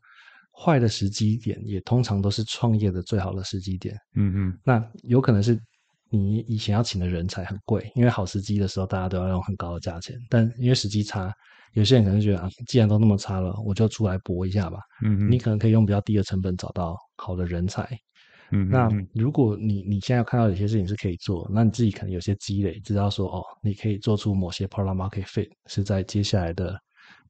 [0.53, 3.95] 坏的时机点也通常都是创业的最好的时机点。
[4.15, 4.59] 嗯嗯。
[4.63, 5.59] 那有可能是
[6.09, 11.31] 你以前要请的人才很贵，因为好时机的时候大家都要用很高的价钱，但因为时机差，
[11.73, 14.79] 有些人可能觉得啊，既然都那么差了，我就出来搏一下吧。
[15.03, 15.31] 嗯嗯。
[15.31, 17.87] 你可能可以用比较低的成本找到好的人才。
[18.51, 26.71] 嗯，那如果你你现在看到有些事情是可以做，那你自己可能有些积累，知道说哦，你可以做出某些 product market fit 是在接下来的，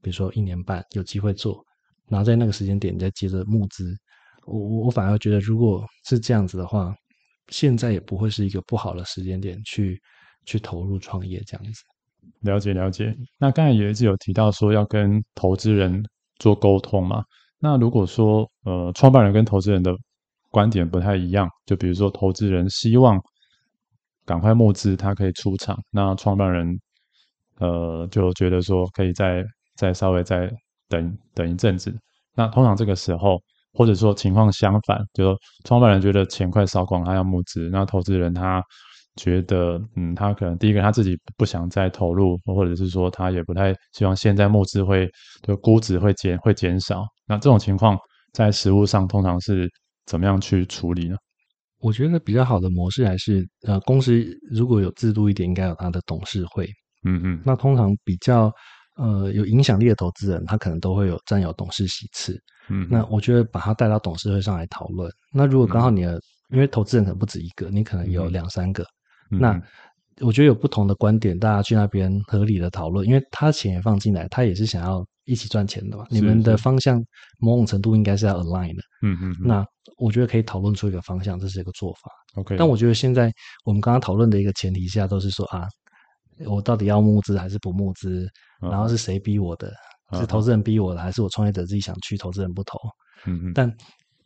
[0.01, 1.61] 比如说一年半有机会做，
[2.07, 3.93] 然后在那个时间点你再接着募资。
[4.45, 6.95] 我我我反而觉得，如果是这样子的话，
[7.49, 10.01] 现在也不会是一个不好的时间点去
[10.45, 11.83] 去投入创业这样子。
[12.41, 13.15] 了解了解。
[13.38, 16.03] 那刚才也一直有提到说要跟投资人
[16.38, 17.23] 做沟通嘛？
[17.59, 19.93] 那如果说呃，创办人跟投资人的
[20.49, 23.19] 观点不太一样，就比如说投资人希望
[24.25, 26.79] 赶快募资，他可以出场，那创办人
[27.57, 29.43] 呃就觉得说可以再
[29.75, 30.49] 再稍微再
[30.88, 31.93] 等等一阵子。
[32.35, 33.41] 那通常这个时候，
[33.79, 38.61] 或者说情况相反，就说创办人觉得钱快烧光，他要募资，那投资人他
[39.15, 45.09] 觉得嗯，他可能第一个他自己不想再投入，或者是说他也不太希望现在募资会
[45.43, 47.05] 就估值会减会减少。
[47.25, 47.97] 那这种情况
[48.33, 49.69] 在实务上通常是。
[50.09, 51.15] 怎么样去处理呢？
[51.81, 56.65] 我觉得比较好的模式还是，呃，公司如果有制度一点，应该有他的董事会。
[57.05, 57.39] 嗯嗯。
[57.45, 58.51] 那通常比较
[58.99, 62.39] 呃有影响力的投资人，他可能都会有占有董事席次。
[62.69, 62.88] 嗯。
[62.91, 65.12] 那我觉得把他带到董事会上来讨论。
[65.33, 68.83] 那如果刚好你的，嗯、因为投资人可能不止一个，你可能有两三个。
[69.31, 69.62] 嗯、那
[70.19, 75.03] 我觉得有不同的观点，大家去那边合理的讨论，因为他钱也放进来，他也是想要。
[75.25, 76.99] 一起赚钱的嘛，你们的方向
[77.38, 78.81] 某种程度应该是要 align 的。
[79.03, 79.35] 嗯嗯。
[79.39, 79.63] 那
[79.99, 82.09] 我觉得可以讨论出一个方向，这是一个做法。
[82.38, 82.57] OK。
[82.57, 83.31] 但我觉得现在
[83.63, 85.67] 我们刚刚讨论的一个前提下，都是说啊，
[86.47, 88.27] 我到底要募资还是不募资？
[88.61, 89.71] 然后是谁逼我的？
[90.13, 92.17] 是投资人逼我的，还是我创业者自己想去？
[92.17, 92.79] 投资人不投。
[93.25, 93.51] 嗯嗯。
[93.53, 93.71] 但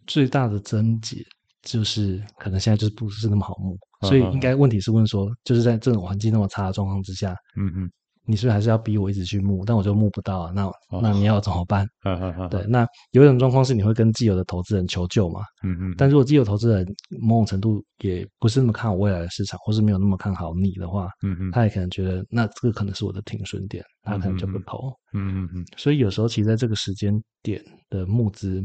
[0.08, 1.18] 最大的症结
[1.62, 7.92] 就是，可能现在就是不是那么好募，所以应该问题是问说，就是在这种环境那么差的状况之下，嗯嗯。
[8.26, 9.66] 你是不是还是要逼我一直去募？
[9.66, 10.52] 但我就募不到啊。
[10.56, 11.86] 那那你要怎么办？
[12.06, 15.42] 哦、对，那有一种状况是你会跟既有的投资人求救嘛？
[15.64, 15.96] 嗯嗯。
[15.98, 16.88] 但如果既有投资人
[17.22, 24.94] 某种程度也不是那么看好未来的市场，或是没有那么看好你的话，嗯嗯，他也可能觉得那这个可能是我的停损点，他可能就不投。
[25.14, 25.66] 嗯嗯嗯。
[25.78, 28.64] 所以有时候其实在这个时间点的募资，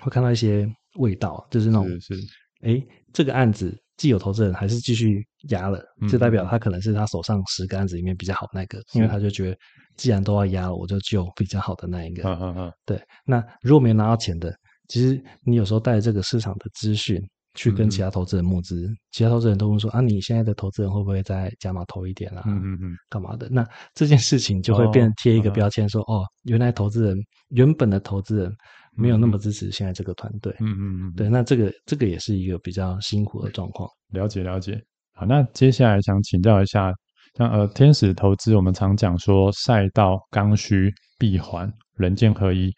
[0.00, 0.66] 会看到一些
[0.98, 2.14] 味道，就是那种是
[2.62, 3.76] 哎，这个案子。
[4.00, 9.56] 既有投资人还是继续压了，就代表他可能是他手上十个案子里面比较好的那个，嗯、因为他就觉得
[9.98, 12.22] 既然都要压了，我就救比较好的那一个。
[12.26, 12.72] 嗯嗯嗯。
[12.86, 14.50] 对，那如果没拿到钱的，
[14.88, 17.20] 其实你有时候带着这个市场的资讯
[17.52, 22.42] 去跟其他投资人募资，嗯、其他投资人都会说啊，你现在的投资人会不会再加码投一点啊？
[22.46, 22.96] 嗯嗯嗯。
[23.10, 23.50] 干嘛的？
[23.50, 27.18] 那这件事情就会变成贴一个标签说，哦，哦，原来投资人
[27.50, 28.50] 原本的投资人。
[28.96, 33.88] 没有那么支持现在这个团队，嗯嗯嗯，对，那这个这个也是一个比较辛苦的状况。
[34.12, 34.82] 了解了解，
[35.14, 36.92] 好，那接下来想请教一下，
[37.36, 42.72] 像呃天使投资，我们常讲说赛道刚需闭环人剑合一，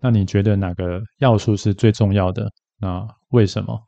[0.00, 2.48] 那你觉得哪个要素是最重要的？
[2.78, 3.78] 那为什么？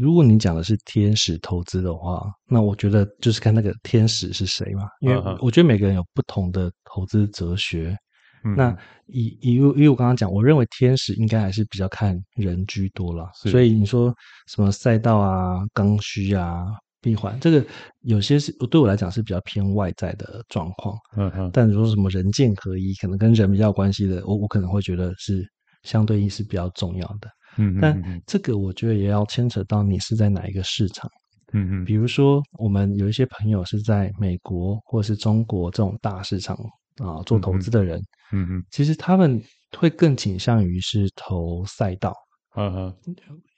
[0.00, 7.96] 如果你讲的是天使投资的话，那我觉得就是看那个天使是谁嘛，因为我觉得每个人有不同的投资哲学。
[8.44, 8.76] 嗯、那
[9.06, 13.30] 以以因为我刚刚讲，我认为天使应该还是比较看人居多了。
[13.34, 14.14] 所以你说
[14.48, 16.66] 什么赛道啊、刚需啊、
[17.00, 17.64] 闭环，这个
[18.00, 20.96] 有些是对我来讲是比较偏外在的状况。
[21.16, 21.50] 嗯嗯。
[21.52, 25.46] 但如果说什么人剑合一，可能跟人比较有关系的，我我可能会觉得是
[25.82, 27.28] 相对应是比较重要的。
[27.58, 31.10] 嗯，但这个我觉得也要牵扯到你是在哪一个市场，
[31.52, 36.56] 嗯嗯，比如说我们有一些朋友是在美国或是中国这种大市场
[36.98, 38.00] 啊做投资的人，
[38.32, 39.42] 嗯嗯，其实他们
[39.78, 42.14] 会更倾向于是投赛道，
[42.56, 42.94] 嗯嗯，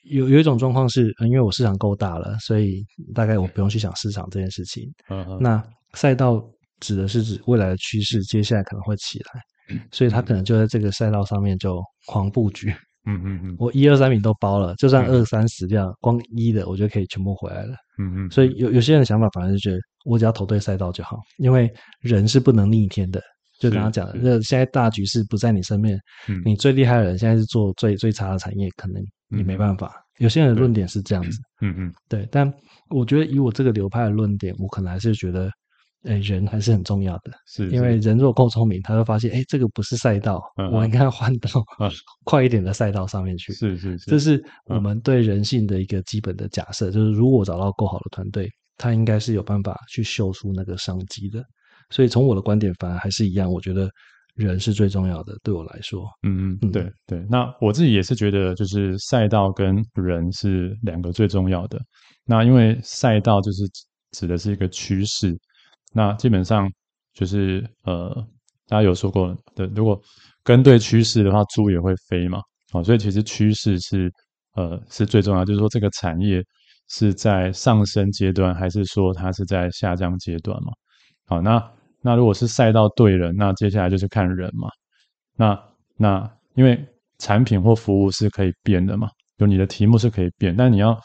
[0.05, 5.63] 有有一种状况是，因为我市场够大了，所以大概我不用去想市场这件事情，嗯嗯，那
[5.95, 6.43] 赛道
[6.81, 12.75] 指的是指未来的趋势，接下来可能会起来，所以他可能就在这个赛道上面就狂布局。
[13.07, 17.75] 嗯嗯嗯，我一二三名都包了，就算二三十掉，嗯、光一的我就可以全部回来了。
[17.99, 23.21] 嗯嗯，所以有有些人的想法反而是觉得，我只要投对赛道就好，因为人是不能逆天的。
[23.61, 29.87] 就刚刚讲的，那现在大局势不在你身边，嗯、你最厉害的人现在是做最最差的产业，可能你没办法。
[30.19, 31.39] 嗯、有些人的论点是这样子。
[31.61, 32.53] 嗯嗯，对，但
[32.91, 35.51] 我觉得以我这个流派的论点，我可能还是觉得。
[36.05, 41.49] 哎，人还是很重要的，是，是因为人如果够聪明，他会发现，哎，这个不是赛道，嗯、我应该换到
[42.25, 43.53] 快一点的赛道上面去。
[43.55, 51.43] 是是是，这是我们对人性的一个基本的假设，嗯、就是如果找到够好的团队，他应该是有办法去秀出那个商机的。
[51.89, 53.89] 所以从我的观点，反而还是一样，我觉得
[54.35, 56.05] 人是最重要的，对我来说。
[56.23, 57.25] 嗯嗯嗯，对对。
[57.31, 61.81] 那我自己也是觉得，就是赛道跟人是两个最重要的。
[62.27, 63.63] 那因为赛道就是
[64.13, 65.35] 指的是一个趋势。
[65.95, 66.69] 那基本上
[67.13, 68.13] 就是呃，
[68.67, 69.99] 大家有说过的，如果
[70.43, 72.41] 跟对趋势的话，猪也会飞嘛。
[72.73, 74.13] 哦，所以其实趋势是
[74.57, 76.43] 呃是最重要，就是说这个产业
[76.89, 80.73] 是在上升阶段，还是说它是在下降阶段嘛？
[81.27, 81.71] 好，那
[82.03, 84.69] 那如果是赛道对人，那接下来就是看人嘛。
[85.37, 85.63] 那
[85.97, 86.85] 那因为
[87.19, 90.99] 产品或服务是可以变的嘛，就你的题目是可以变，但你要。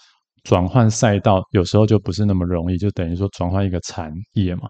[0.43, 4.67] 转换赛道有时候就不是那么容易，就等于说转换一个产业嘛。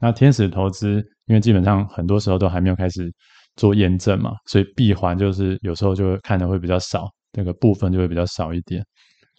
[0.00, 3.12] 那天使投资，因为基本上很多时候都还没有开始
[3.56, 8.84] 做验证嘛，所以闭环就是有时候就看的会比较少，这个部分就会比较少一点。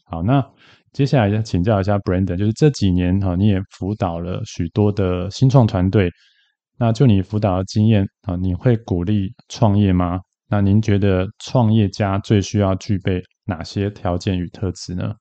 [0.06, 0.46] 好，那
[0.92, 6.10] 接下来要请教一下 Brandon，就是这几年哈，你也辅导了许多的新创团队，
[6.78, 10.20] 那就你辅导的经验啊，你会鼓励创业吗？
[10.50, 15.14] 那您觉得创业家最需要具备哪些条件与特质呢？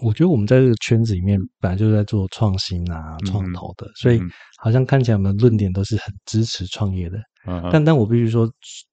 [0.00, 4.20] 我觉得我们在这个圈子里面本来就是在做创新啊、创投的，嗯、所以
[4.58, 7.18] 好像看起来我们的论点都是很支持创业的。
[7.46, 8.50] 嗯、但但我必须说，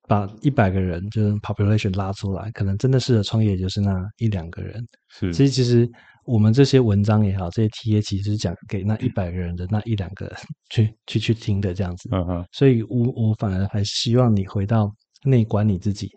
[0.07, 4.85] 把一百个人就是 population 拉出来，可能真的适合创业就是那一两个人。
[5.09, 5.89] 是，其实其实
[6.25, 10.35] 我们这些文章也好，这些 TA 其实是讲给那一百个人的那一两个人
[10.69, 12.09] 去去去听的这样子。
[12.11, 14.91] 嗯嗯，所以我我反而还希望你回到。
[15.23, 16.09] 内观你自己，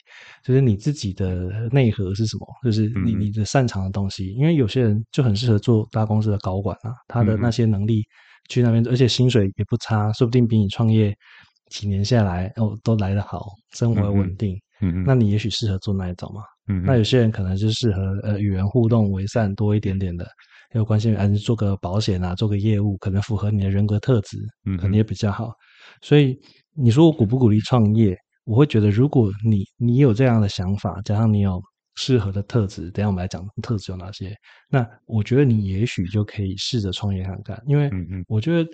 [0.45, 2.47] 就是你自己的内核是什么？
[2.63, 4.33] 就是你你的擅长的东西。
[4.33, 8.03] 因为有些人就很适合做大公司的高管啊，他的那些能力
[8.49, 11.15] 去那边，而且薪水也不差，说不定比你创业
[11.71, 14.55] 几年下来哦都来得好，生活稳定。
[14.57, 16.43] 嗯嗯，那你也许适合做那一种嘛。
[16.67, 20.27] 嗯，那有些人可能就适合呃与人互动为善多一点点的，
[20.73, 24.37] 有关系，还是做个保险啊，做个业务，可能符合你的人格特质，
[24.67, 25.53] 嗯，可能也比较好。
[26.03, 26.37] 所以
[26.75, 28.17] 你说我鼓不鼓励创业？
[28.45, 31.63] 我会觉得，如果你你有这样的想法，加上你有
[31.97, 34.35] 适合的特质，等一下我们来讲特质有哪些。
[34.69, 37.91] 那我觉得你也许就可以试着创业看看，因为
[38.29, 38.69] 我觉得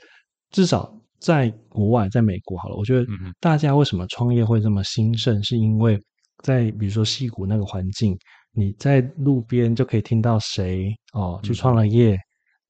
[0.50, 3.06] 至少在国外，在美国好了，我觉得
[3.38, 5.98] 大家为什么创业会这么兴盛，是因为
[6.42, 8.18] 在比如说矽谷那个环境，
[8.52, 12.18] 你在路边就可以听到谁哦去创了业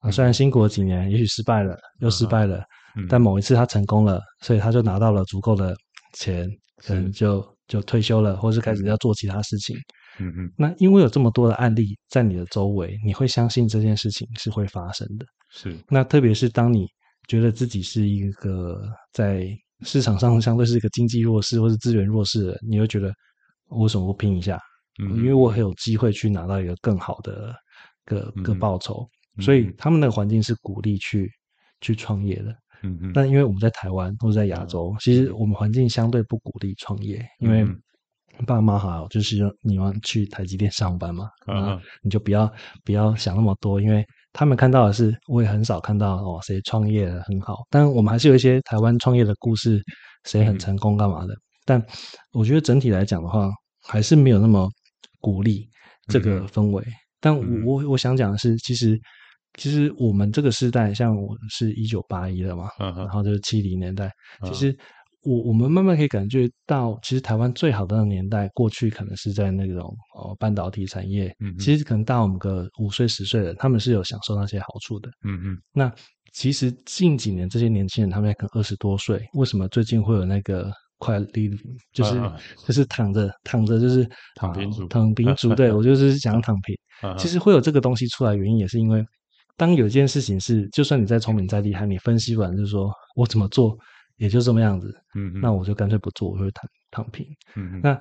[0.01, 2.63] 啊，虽然辛苦了几年，也许失败了又失败了，
[3.09, 5.75] 但某一次他成功了，所以他就拿到了足够的
[6.15, 6.47] 钱。
[6.83, 9.77] 可能就就退休了，或是开始要做其他事情。
[10.19, 10.53] 嗯嗯。
[10.57, 15.27] 那因为有这么多的案例在你的周围，你会相信这件事情是会发生的。
[15.51, 15.77] 是。
[15.89, 16.87] 那特别是当你
[17.29, 19.47] 觉得自己是一个在
[19.83, 23.13] 市场上相对是一个经济弱势或是资源弱势的人，你会觉得
[23.69, 24.59] 我为什么不拼一下？
[25.03, 25.17] 嗯。
[25.17, 27.55] 因为我很有机会去拿到一个更好的
[28.05, 29.07] 个个报酬，
[29.39, 29.43] 嗯。
[29.45, 31.31] 所以他们那个环境是鼓励去
[31.81, 32.55] 去创业的。
[32.83, 37.67] 嗯嗯，但因为我们在台湾或者在亚洲，其实我们环境相对不鼓励创业，因为
[38.47, 42.51] 爸妈好就是你要去台积电上班嘛，啊，你就不要
[42.85, 49.83] 不要想那么多，因为他们看到的是，我也很少看到哦谁创业的很好，但我们还是有一些台湾创业的故事，
[50.25, 51.35] 谁很成功干嘛的，
[51.67, 51.85] 但
[52.33, 53.51] 我觉得整体来讲的话，
[53.87, 54.71] 还是没有那么
[55.21, 55.69] 鼓励
[56.07, 56.83] 这个氛围。
[57.21, 58.99] 但我我想讲的是，其实
[59.59, 64.11] 其实我们这个时代，像我是一九八一的嘛，嗯、然后就是七零年代，
[64.43, 64.77] 嗯、其实
[65.23, 75.93] 我我们慢慢可以感觉到，其实台湾最好的年代，过去可能是在那种哦半导体产业，嗯、其实可能大我们个五岁十岁的，他们是有享受那些好处的，嗯嗯，那
[76.33, 80.73] 其实近几年这些年轻人，他们可能二十多岁，为什么最近会有那个？
[81.03, 81.49] 快离
[81.95, 82.37] 就是、啊、
[82.67, 86.77] 就是躺着躺着就是躺平族，躺平族， 对我就是想躺平。
[87.01, 89.03] 啊、其实会有这个东西出来，原因也是因为，
[89.61, 93.77] 当有一件事情是，就算你再聪明再厉害，你分析完就是说我怎么做
[94.17, 97.27] 也就这么样子，嗯，那我就干脆不做，我就躺躺平。
[97.57, 98.01] 嗯，那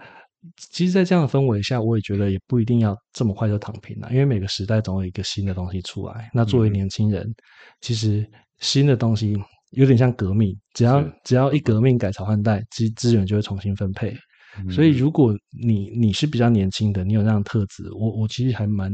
[0.71, 6.29] 其实，在这样的氛围下，我也觉得也不一定要这么快就躺平了，因为每个时代总有一个新的东西出来。
[6.33, 7.35] 那作为年轻人，嗯、
[7.81, 8.25] 其实
[8.59, 9.35] 新的东西。
[9.73, 14.17] 有点像革命，只要只要一革命改朝换代，其实资源就会重新分配。
[14.57, 15.31] 嗯、所以，如果
[15.63, 18.91] 你你是比较年轻的，你有那样的特质，我我其实还蛮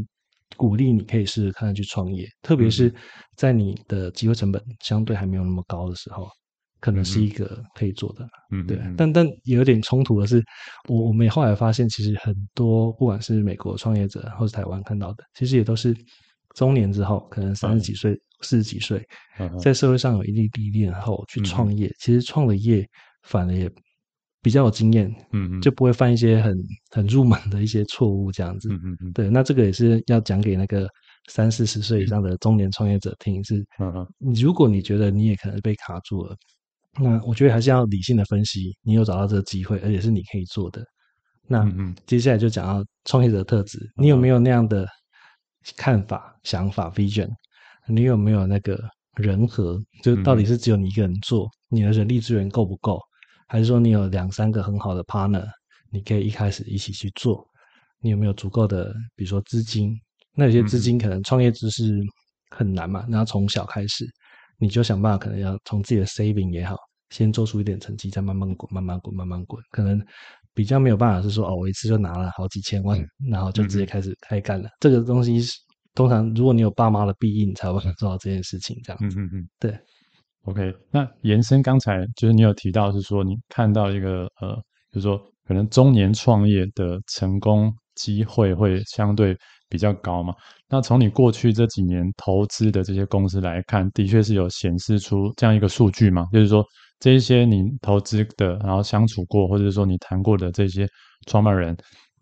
[0.57, 2.93] 鼓励你可以试试看去创业，特别是
[3.35, 6.27] 在你的机会成本相对还没有那么高的时候，
[6.79, 8.27] 可能是一个可以做的。
[8.51, 8.79] 嗯，对。
[8.97, 10.43] 但但也有点冲突的是，
[10.87, 15.95] 我我们也后来发现，其实很多不管是美国创业者，或是台湾看到的，其实也都是
[16.55, 18.11] 中年之后，可能三十几岁。
[18.11, 19.01] 嗯四十几岁，
[19.63, 22.85] 在社会上有一定历练后去创业，嗯、其实创了业
[23.23, 23.71] 反而也
[24.45, 26.55] 比较有经验，嗯嗯，就不会犯一些很
[26.91, 29.11] 很入门的一些错误这样子，嗯嗯嗯。
[29.11, 30.87] 对，那这个也是要讲给那个
[31.31, 36.35] 三四十岁以上的中年创业者听，是，嗯嗯，如果你觉得你也可能被卡住了，
[36.99, 40.85] 那我觉得还是要理性的分析，你有找到这个机会，而且是你可以做的。
[41.47, 44.87] 那嗯，接下来就讲到创业者的特质，你有没有那样的
[45.75, 47.29] 看法、想法、vision？
[47.87, 48.79] 你有没有那个
[49.15, 49.81] 人和？
[50.03, 53.01] 就到底是只有你一个人做，嗯、你的人力资源够不够？
[53.47, 55.45] 还是说你有两三个很好的 partner，
[55.91, 57.45] 你可以一开始一起去做？
[58.01, 59.95] 你有没有足够的，比如说资金？
[60.35, 61.99] 那有些资金可能创业知识
[62.49, 64.05] 很难嘛，然后从小开始，
[64.57, 66.75] 你就想办法，可能要从自己的 saving 也好，
[67.09, 69.61] 先做出一点成绩，再慢慢滚，慢慢滚，慢慢滚。
[69.71, 70.03] 可能
[70.53, 74.67] 比较没有办法是说，哦，我一次就拿了好几千万，嗯、然后就直接开始开干了。
[74.67, 75.53] 嗯、这个东西是。
[75.95, 78.77] 通常，如果你有爸妈的庇荫，你才会做到这件事情。
[78.83, 79.79] 这样子，嗯嗯嗯，对。
[80.45, 84.55] OK，那延伸刚才就是你有提到是说，你看到一个呃，
[84.91, 85.17] 就是说
[85.47, 89.35] 可能中年创业的成功机会会相对
[89.69, 90.33] 比较高嘛？
[90.69, 96.25] 那从你过去这几年投资的这些公司来看，的确是有显示出这样一个数据嘛？
[96.31, 96.63] 就是说，
[96.99, 100.87] 这一些你投资的，然后相处过，或者说你谈过的这些
[101.27, 101.75] 创办人，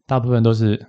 [0.05, 0.81] 大部分都是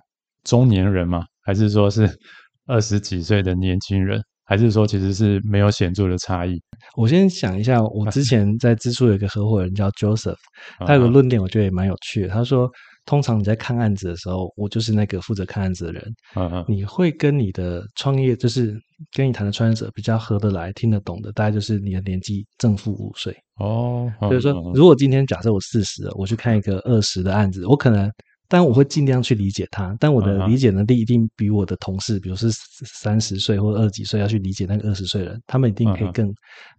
[0.45, 1.25] 中年人嘛？
[1.43, 2.09] 还是说是？
[2.67, 6.61] 二十几岁的年轻人，还是说其实是没有显著的差异？
[6.97, 10.37] 我先想一下，我之前在支出有一个合伙人叫 Joseph，
[10.87, 12.29] 他有个论点，我觉得也蛮有趣的。
[12.29, 12.71] 他说，
[13.07, 16.15] 通常你在看案子的时候，我就是那个负责看案子的人。
[16.37, 18.79] 嗯嗯，你会跟你的创业，就是
[19.17, 23.35] 跟你谈的创业者比较合得来、听得懂的，大概就是你的年纪正负五岁。
[23.59, 28.11] 哦，所以说，如果今天假设我四十了，我去看一个二十的案子，我可能。
[28.49, 36.33] 但我会尽量去理解他，但我的理解能力一定比我的同事，比如是三十岁或者二十几岁要去理解那个二十岁的人，他们一定可以更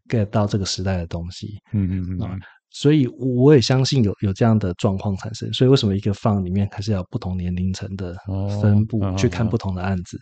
[0.08, 1.58] get 到这个时代的东西。
[1.74, 2.40] 嗯嗯嗯。
[2.70, 5.52] 所以我也相信有有这样的状况产生。
[5.54, 8.14] 所以为什么一个 fund 里面还是要不同年龄层的
[8.62, 10.20] 分布去看不同的案子？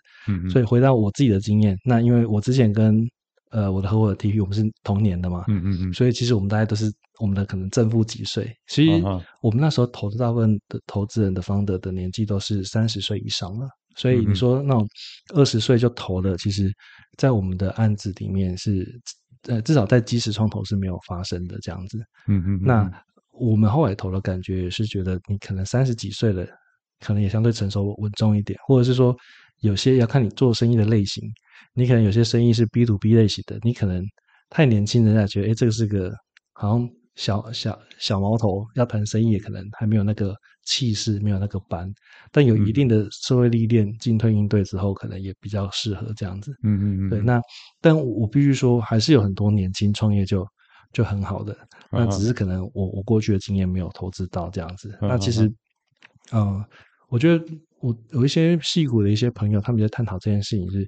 [0.51, 3.03] 所以回到我自己的经验，那因为我之前跟
[3.53, 9.03] 呃，我的合伙的 TP，我们是同年的嘛，嗯嗯嗯，所以其实我们大家都是我们的可能正负几岁，其实
[9.41, 14.87] 我们那时候投资大部分的投资人的 founder 的年纪都是三十岁以上了，所以你说那种
[15.35, 16.73] 二十岁就投的，其实，
[17.15, 18.99] 在我们的案子里面是，
[19.43, 22.91] 呃，至少在基石创投是没有发生的这样子，嗯嗯，那
[23.33, 26.43] 我们后来投的感觉也是觉得你可能三十几岁了，
[27.01, 29.15] 可能也相对成熟稳重一点，或者是说
[29.59, 31.23] 有些要看你做生意的类型。
[31.73, 34.05] 你可能有些生意是 B to B 类型的，你可能
[34.49, 36.13] 太年轻，人家觉得哎，这个是个
[36.53, 40.35] 好像小小小毛头，要谈生意也可能还没有那个
[40.65, 41.91] 气势，没有那个班。
[42.31, 46.51] 但有一定的社会历练，进退应对之后，可能也比较适合这样子。
[46.63, 47.09] 嗯嗯嗯。
[47.09, 47.41] 对，那
[47.81, 50.47] 但我必须说，还是有很多年轻创业就
[50.91, 51.55] 就很好的，
[51.91, 54.95] 那只是可能我我过去的经验没有投资到这样子。
[55.01, 55.51] 那其实，
[56.31, 56.63] 嗯，
[57.09, 57.45] 我觉得
[57.79, 60.87] 我有一些矽谷的一些朋友，他们在探讨这件事情是。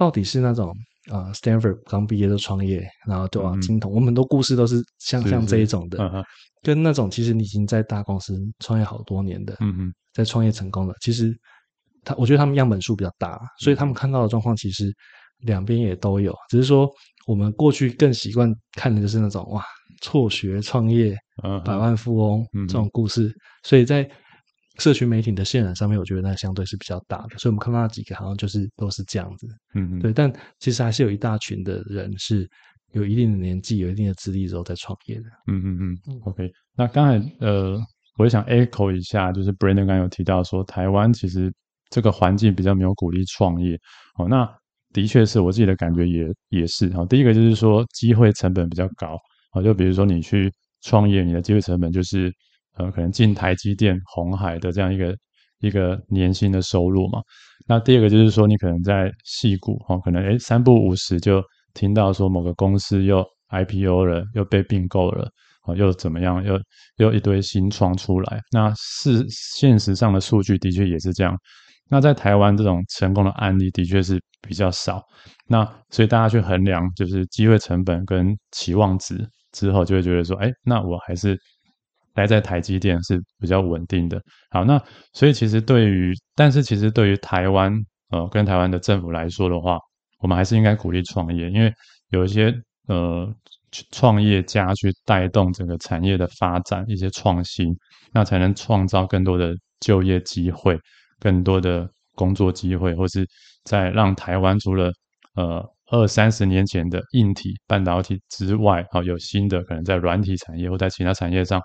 [0.00, 0.70] 到底是那种
[1.10, 3.54] 啊、呃，Stanford 刚毕业就创业，然后对吧？
[3.60, 6.24] 精通、嗯、我们很多故事都是像像这一种的，嗯、
[6.62, 11.38] 跟那种其实你已经在大公司创业好多年的，嗯嗯，在创业成功了，其实
[12.02, 14.90] 他我觉得他们样本数比较大，所以他们看到的状况其实
[15.40, 16.88] 两边也都有，只是说
[17.26, 19.62] 我们过去更习惯看的就是那种哇，
[20.00, 21.14] 辍学创业、
[21.62, 23.30] 百万富翁这种故事，
[23.64, 24.10] 所以在。
[24.80, 27.36] 社群媒体的渲染上面，我觉得那相对是比较大的。
[27.38, 29.46] 所以我们看到那几个好像就是都是这样子。
[29.74, 30.12] 嗯嗯，对。
[30.12, 32.48] 但其实还是有一大群的人是
[32.92, 35.24] 有一定的年纪、有一定的资历之后在创业的。
[35.48, 36.20] 嗯嗯嗯。
[36.24, 37.78] OK，那刚才呃，
[38.16, 41.52] 我也想 echo 一下，就是 Brandon 刚刚有提到说，台湾其实
[41.90, 43.78] 这个环境比较没有鼓励创业。
[44.16, 44.48] 哦，那
[44.94, 46.90] 的确是我自己的感觉也也是。
[46.94, 49.18] 哦，第一个就是说机会成本比较高。
[49.52, 50.50] 哦，就比如说你去
[50.80, 52.32] 创业，你的机会成本就是。
[52.80, 55.14] 呃，可能进台积电、红海的这样一个
[55.60, 57.20] 一个年薪的收入嘛。
[57.66, 61.42] 那第二个就是说，你可能在矽谷哦，可能诶三不五时就
[61.74, 65.28] 听到说某个公司又 IPO 了，又被并购了，
[65.66, 66.58] 哦，又怎么样，又
[66.96, 68.40] 又一堆新创出来。
[68.50, 71.36] 那是现实上的数据的确也是这样。
[71.88, 75.02] 那在台湾这种成功的案例的确是比较少。
[75.46, 79.18] 那所以大家去衡量就是机会成本跟期望值
[79.52, 81.38] 之后，就会觉得说，诶，那我还是。
[82.14, 84.20] 待在台积电是比较稳定的。
[84.50, 84.82] 好，那
[85.12, 87.72] 所以其实对于，但是其实对于台湾，
[88.10, 89.78] 呃，跟台湾的政府来说的话，
[90.18, 91.72] 我们还是应该鼓励创业，因为
[92.10, 92.52] 有一些
[92.88, 93.32] 呃
[93.92, 97.74] 创业家去带动整个产业的发展，一些创新，
[98.12, 100.78] 那才能创造更多的就业机会，
[101.20, 103.24] 更多的工作机会，或是
[103.64, 104.92] 在让台湾除了
[105.36, 111.60] 呃二三十年前的硬体半导体之外，好，有新的可能在软体产业或在其他产业上。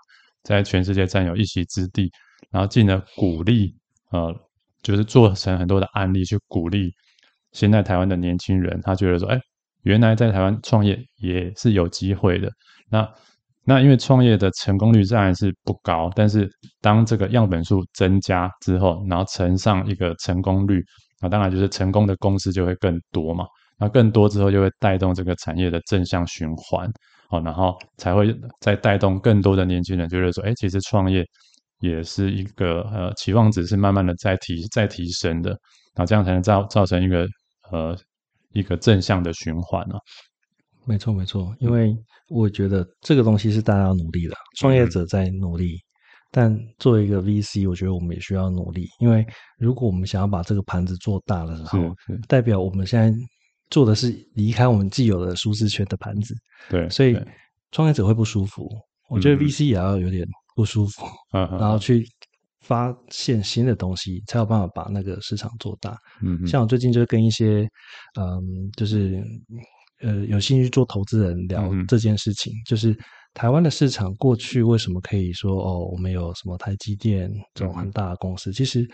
[0.46, 2.10] 在全世界占有一席之地，
[2.52, 3.76] 然后进而鼓励，
[4.12, 4.34] 呃，
[4.82, 6.94] 就是做成很多的案例去鼓励
[7.52, 9.38] 现在台湾的年轻人，他觉得说，哎，
[9.82, 12.50] 原来在台湾创业也是有机会的。
[12.90, 13.12] 那
[13.64, 16.48] 那因为创业的成功率当然是不高，但是
[16.80, 20.84] 当这个样本数增加之后，然后乘上一个成功率，
[21.20, 23.46] 那当然就是成功的公司就会更多嘛。
[23.78, 26.88] 那更多之后就会带动这个产业的正向循环。
[27.28, 31.26] 好，然后才会再带动更多的年轻人就是说，哎，其实创业
[31.80, 35.58] 也是一个呃期望值是慢慢的在提在提升的，
[35.96, 37.26] 那这样才能造造成一个
[37.72, 37.98] 呃
[38.54, 40.00] 一个正向的循环呢、啊。
[40.86, 41.98] 没错，没错，因为
[42.30, 45.82] 我觉得这个东西是大家要努力的，创业者在努力，嗯、
[46.32, 49.26] 但作为一个 VC，我觉得我们也需要努力，因为
[49.58, 51.80] 如果我们想要把这个盘子做大了，然后，
[52.28, 53.12] 代表我们现在。
[53.70, 56.36] 做的是离开我们既有的舒适圈的盘子，
[56.70, 57.18] 对，所以
[57.72, 58.70] 创业者会不舒服。
[59.10, 62.08] 我觉得 VC 也要有点不舒服，嗯，然后去
[62.62, 65.98] 发现新的东西，才有办法把那个市场做大。
[66.22, 67.68] 嗯，像我最近就跟一些
[68.20, 69.24] 嗯，就是
[70.02, 72.98] 呃有兴趣做投资人聊这件事情，就是
[73.34, 78.88] 台湾的市场过去为什么可以说哦，我们有什么台积电这种很大的公司，其实。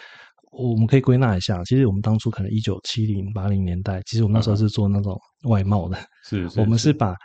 [0.52, 5.98] 我们可以归纳一下，其实我们当初可能一九七零八零年代，其实我们那时候是做那种外贸的，
[6.28, 7.16] 是， 我们是把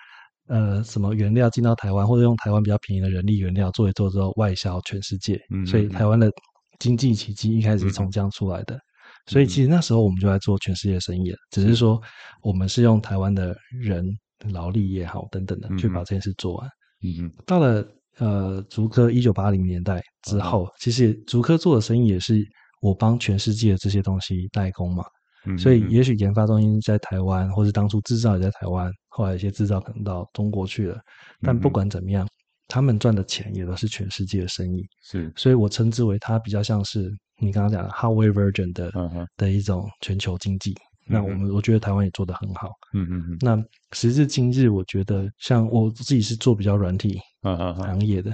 [0.46, 6.30] 呃什么原料进到台湾，或者用台湾比较便宜的人力原料做一做之后外销全世界，所以台湾的
[6.78, 8.78] 经济奇迹一开始是从这样出来的。
[9.26, 12.00] 所以其实那时候我们就在做全世界生意了，只是说
[12.42, 14.04] 我们是用台湾的人
[14.52, 16.68] 劳力也好等等的去把这件事做完。
[17.02, 17.84] 嗯嗯，到了
[18.18, 22.40] 呃竹科一九八零年代之后，其实竹科做的生意也是。
[22.86, 25.04] 我帮全世界的这些东西代工嘛，
[25.44, 30.96] 嗯、所以也许研发中心在台湾，或是当初制造也在台湾，后来一些制造可能到中国去了。
[31.42, 32.30] 但不管怎么样，嗯、
[32.68, 34.86] 他们赚的钱也都是全世界的生意。
[35.02, 37.10] 是，所以我称之为它比较像是
[37.40, 40.70] 你刚刚讲的 Hardware Version 的、嗯、的一种全球经济。
[41.08, 42.68] 嗯、那我们我觉得台湾也做得很好。
[42.94, 43.36] 嗯嗯嗯。
[43.40, 43.60] 那
[43.92, 48.30] 时至今日，我觉得像我自己是做比较软体行业的。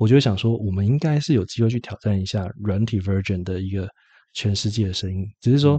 [0.00, 3.86] 我就想说，我们应该是有机会去挑战一下软体 version 的一个
[4.32, 5.26] 全世界的声音。
[5.42, 5.78] 只是说，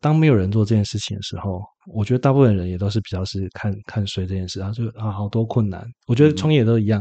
[0.00, 1.62] 当没有人做这件事情的时候，
[1.94, 5.86] 我觉得大部分人也都是比较是看看衰这件事啊，就啊好多困难。
[6.08, 7.00] 我觉得创业都一样，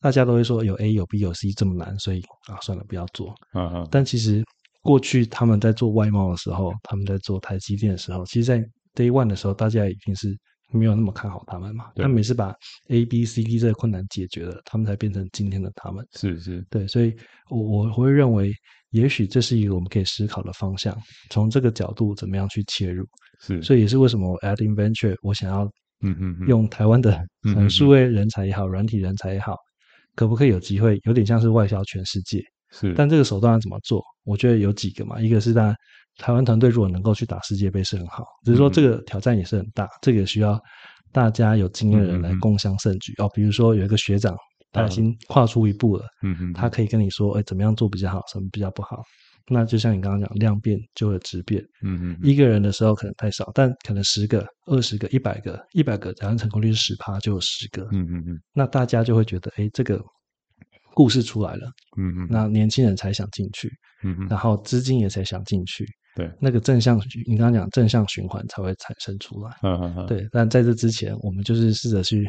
[0.00, 3.34] 大家都会说有 A 有 B 有 C 这么难，所以啊算了不要做。
[3.52, 4.42] 嗯嗯但其实
[4.80, 8.58] 过去他们在做外贸的时候，他们在做台积电的时候，其实，在
[8.94, 10.34] Day One 的时候，大家已经是。
[10.72, 11.90] 没有那么看好他们嘛？
[11.94, 12.54] 他们也是把
[12.88, 16.04] A、B、C、D 这个困难解决了，他们才变成今天的他们。
[16.12, 17.14] 是是，对，所以
[17.50, 18.52] 我我会认为，
[18.90, 20.96] 也许这是一个我们可以思考的方向。
[21.30, 23.06] 从这个角度，怎么样去切入？
[23.40, 25.64] 是，所以也是为什么我 At Inventure 我想要，
[26.02, 27.24] 嗯嗯，用台湾的
[27.70, 29.54] 数位人才也好，软体人才也好，
[30.14, 31.00] 可不可以有机会？
[31.04, 32.42] 有点像是外销全世界。
[32.70, 34.02] 是，但这个手段要怎么做？
[34.24, 35.76] 我觉得有几个嘛，一个是大家。
[36.18, 40.60] 台湾团队如果能够去打世界杯是很好，只是说这个挑战也是很大，嗯、这个也需要
[41.12, 43.30] 大家有经验的人来共襄盛举、嗯、哦。
[43.34, 44.36] 比如说有一个学长，
[44.72, 49.02] 他已经跨出一步了，嗯嗯，他可以跟你说，哎，怎么样做比较好，什么比较不好。
[49.48, 60.02] 那就像你刚刚讲，量变就会质变，嗯嗯，一个人的时候可能太少，但可能十个、二十个、一百个、一百个，假如成功率是十趴，就有十个，嗯嗯嗯，那大家就会觉得，哎，这个
[60.96, 61.66] 故事出来了，
[61.98, 63.68] 嗯嗯，那年轻人才想进去，
[64.02, 65.84] 嗯嗯，然后资金也才想进去，
[66.14, 70.26] 对，那个正向，你刚刚讲正向循环才会产生出来，嗯嗯嗯，对。
[70.32, 72.26] 但在这之前，我们就是试着去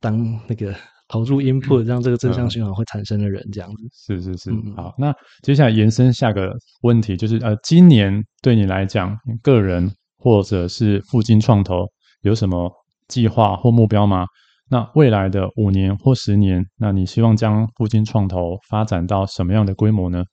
[0.00, 0.18] 当
[0.48, 0.74] 那个
[1.06, 3.84] 投入 input， 让这个正向循环会产生的人，这样子。
[3.92, 4.92] 是是是，嗯、好。
[4.98, 5.14] 那
[5.44, 11.86] 接下来延伸下个问题，就是呃，今年对你来讲，个人或者是附近创投
[12.22, 12.68] 有什么
[13.06, 14.26] 计划或目标吗？
[14.70, 20.24] 那未来的五年或十年，那你希望将富金创投发展到什么样的规模呢？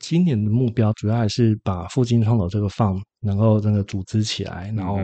[0.00, 4.98] 今年的目标主要还是把富金创投这个 fund 能够真的组织起来，然后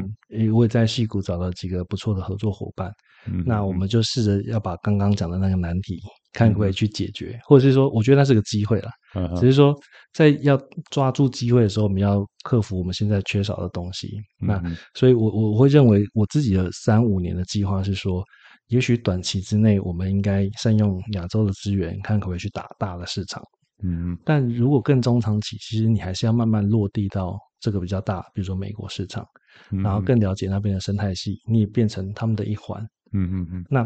[0.52, 2.92] 我也在戏谷找到几个不错的合作伙伴。
[3.26, 5.98] 嗯，那我们就试着要把刚刚讲的那个难题，
[6.32, 8.90] 看可不可以去解决，或者是说，我觉得那是个机会啦。
[9.14, 9.74] 嗯，只是说
[10.12, 10.60] 在要
[10.90, 14.18] 抓住机会的时候，我们要克服我们现在缺少的东西。
[14.38, 14.62] 那
[14.94, 18.22] 所以我，我我会认为我自己的三五年的计划是说，
[18.68, 23.42] 也许短期之内，我们应该善用亚洲的资源，看可不可以去打大的市场。
[23.82, 29.26] 嗯，但如果更中长期，其实你还是要慢慢落地到这个比较大，比如说美国市场，
[29.82, 32.80] 然后更了解那边的生态系，你也变成他们的一环。
[33.12, 33.84] 嗯嗯嗯，那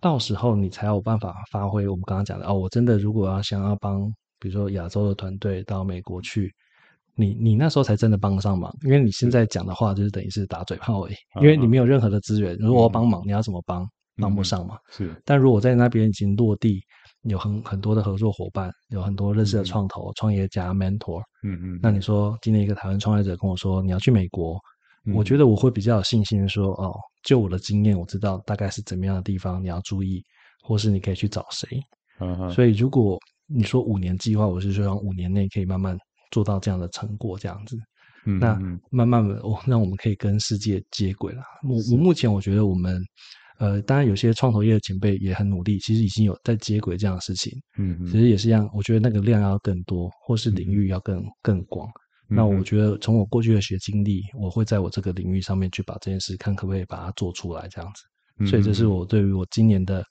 [0.00, 2.54] 到时候你才有办法发挥我们刚刚讲的哦。
[2.54, 4.02] 我真的如果要想要帮，
[4.38, 6.52] 比如说亚洲的团队到美国去，
[7.16, 12.56] 你你那时候才真的帮得上忙，因为你现在讲的话就是等于是打嘴炮而已，因为你没有任何的资源。
[12.60, 13.84] 如果我帮忙，你要怎么帮？
[14.20, 14.76] 帮不上嘛。
[14.90, 15.14] 是。
[15.24, 16.80] 但如果在那边已经落地，
[17.22, 21.20] 有很很多的合作伙伴，有很多认识的创投、创业家、mentor。
[21.44, 21.80] 嗯嗯。
[21.82, 24.58] 那你说今天一个台湾创业者跟我说你要去美国，
[25.14, 26.94] 我觉得我会比较有信心说哦。
[27.28, 30.24] 就我的经验，我知道大概是怎么样的地方你要注意，
[30.62, 31.68] 或是你可以去找谁。
[32.20, 35.94] 嗯哼所以如果你说五年计划，我是说五年内可以慢慢
[36.30, 37.76] 做到这样的成果，这样子。
[38.24, 38.58] 嗯、那
[38.90, 41.42] 慢慢的，我让我们可以跟世界接轨了。
[41.68, 42.98] 我我目前我觉得我们，
[43.58, 47.52] 呃，当然有些创投业的前辈也很努力，其实已经有在接轨这样的事情。
[47.78, 51.86] 嗯嗯，其实也是一样，我觉得那个量要更多，或是领域要更更广。
[52.28, 58.46] 那我觉得从我过去的学经历，我会在我这个领域上面去把这件事看可不可以把它做出来，这样子。
[58.46, 60.04] 所以这是我对于我今年的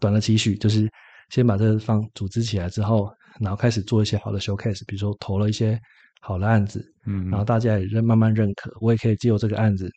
[0.00, 0.90] 短的期许，就是
[1.28, 5.78] 先把这个方组织起来之后，然后开始做一些好的 showcase，比如说投了一些
[6.20, 9.90] 好的案子，嗯，然后大家也认慢慢认可，我也可以借由这个案子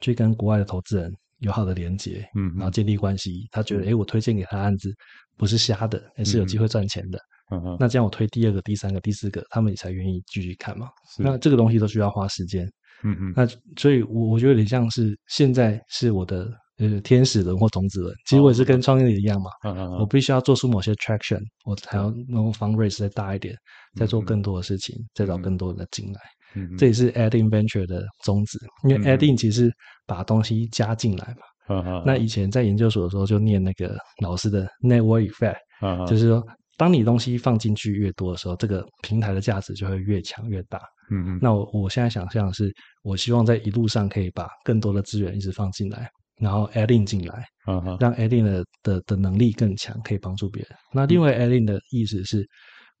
[0.00, 3.48] 去跟国外的投资人有好的连接，嗯，然后建立关系。
[3.50, 4.94] 他觉得，哎，我推荐给他的案子
[5.36, 7.18] 不是瞎的，也是有机会赚钱的。
[7.18, 7.22] 嗯
[7.62, 10.88] 哼，那这样我推第二个、第三个、第四个，他们也才愿意继续看嘛。
[11.18, 12.64] 那这个东西都需要花时间。
[13.04, 13.46] 嗯嗯哼，那
[13.80, 19.50] 所以，我我觉得有点像是现在是我的呃天使轮或种子轮，其实我也是跟创业的一样嘛。
[19.64, 23.54] 嗯嗯，我必须要做出某些 traction，我才要能够 fundraise 再大一点，
[23.94, 26.20] 再做更多的事情，再找更多人的进来。
[26.54, 29.72] 嗯哼，这也是 adding venture 的宗旨，因为 adding 其实
[30.04, 32.02] 把东西加进来嘛。
[32.04, 36.44] 那以前在研究所的时候就念那个老师的 network effect，就是说。
[36.78, 40.78] 当你东西放进去越多的时候，这个平台的价值就会越强越大。
[41.10, 41.38] 嗯嗯。
[41.42, 42.72] 那我我现在想象的是，
[43.02, 46.08] 我希望在一路上可以把更多的资源一直放进来，
[46.40, 50.70] 然后 add in 进来，嗯哼，让 add in 的的的能力更强，可以帮助别人。
[50.92, 52.48] 那另外 add in 的意思是，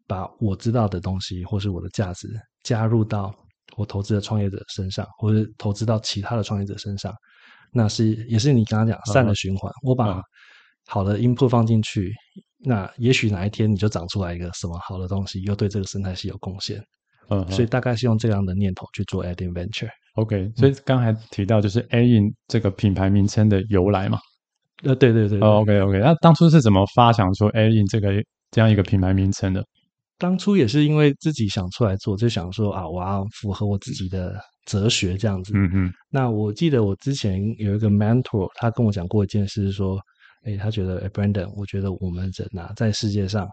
[0.08, 2.28] 把我知道的东西或是我的价值
[2.64, 3.32] 加入到
[3.76, 7.14] 我投资的创业者身上，或者投资到其他的创业者身上，
[7.72, 9.72] 那是也是你刚刚讲善的循环。
[9.84, 10.20] 我把
[10.88, 12.12] 好的 input 放进去。
[12.64, 16.82] 那也许哪一天你就长出来一个什么好的东西，又对这个生态系有贡献，
[17.28, 19.88] 嗯，所以大概是用这样的念头去做 Adding Venture。
[20.14, 24.18] OK，所以刚才提到就是 Adding 这个品牌名称的由来嘛？
[24.82, 25.48] 呃，对对对，对。
[25.48, 28.12] 哦，OK OK，那当初是怎么发想出 Adding 这个
[28.50, 29.64] 这样一个品牌名称的？
[30.18, 34.34] 当初也是因为自己想出来做，就想说啊，我要符合我自己的
[34.66, 35.52] 哲学这样子。
[35.54, 35.92] 嗯嗯。
[36.10, 39.96] 那我记得我之前有一个 mentor，他跟我讲过一件事，是说。
[40.44, 43.48] 哎，他觉得，哎，Brandon，我觉得我们人啊，在世界上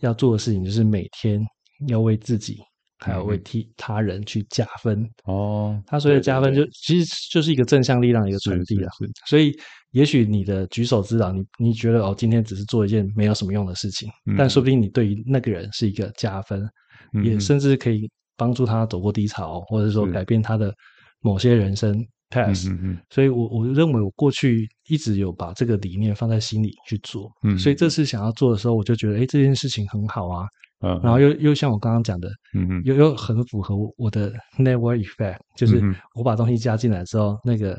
[0.00, 1.44] 要做的事情，就是每天
[1.88, 2.58] 要为自己，
[2.98, 5.08] 还有为替他人去加分。
[5.24, 8.90] 哦，他所谓的加分就，就其实就是一个正向力量的一个传递啊。
[9.26, 9.52] 所以，
[9.90, 16.66] 也许你的举手之劳，你你觉得哦，今天只是做一件没有什么用的事情，嗯、但说不定你对于那个人是一个加分，
[17.12, 20.72] 嗯、也甚至可以帮助他走过低潮，或者说改变他的
[21.20, 22.04] 某些人生。
[22.30, 30.46] pass，嗯嗯，所以我我认为我过去一直有把这个理念放在心里去做，嗯，所以这次想要做的时候，我就觉得，哎，这件事情很好啊，
[30.80, 35.80] 嗯，然后又又像我刚刚讲的，嗯嗯，又又很符合我的 network effect，就是
[36.14, 37.78] 我把东西加进来之后，那个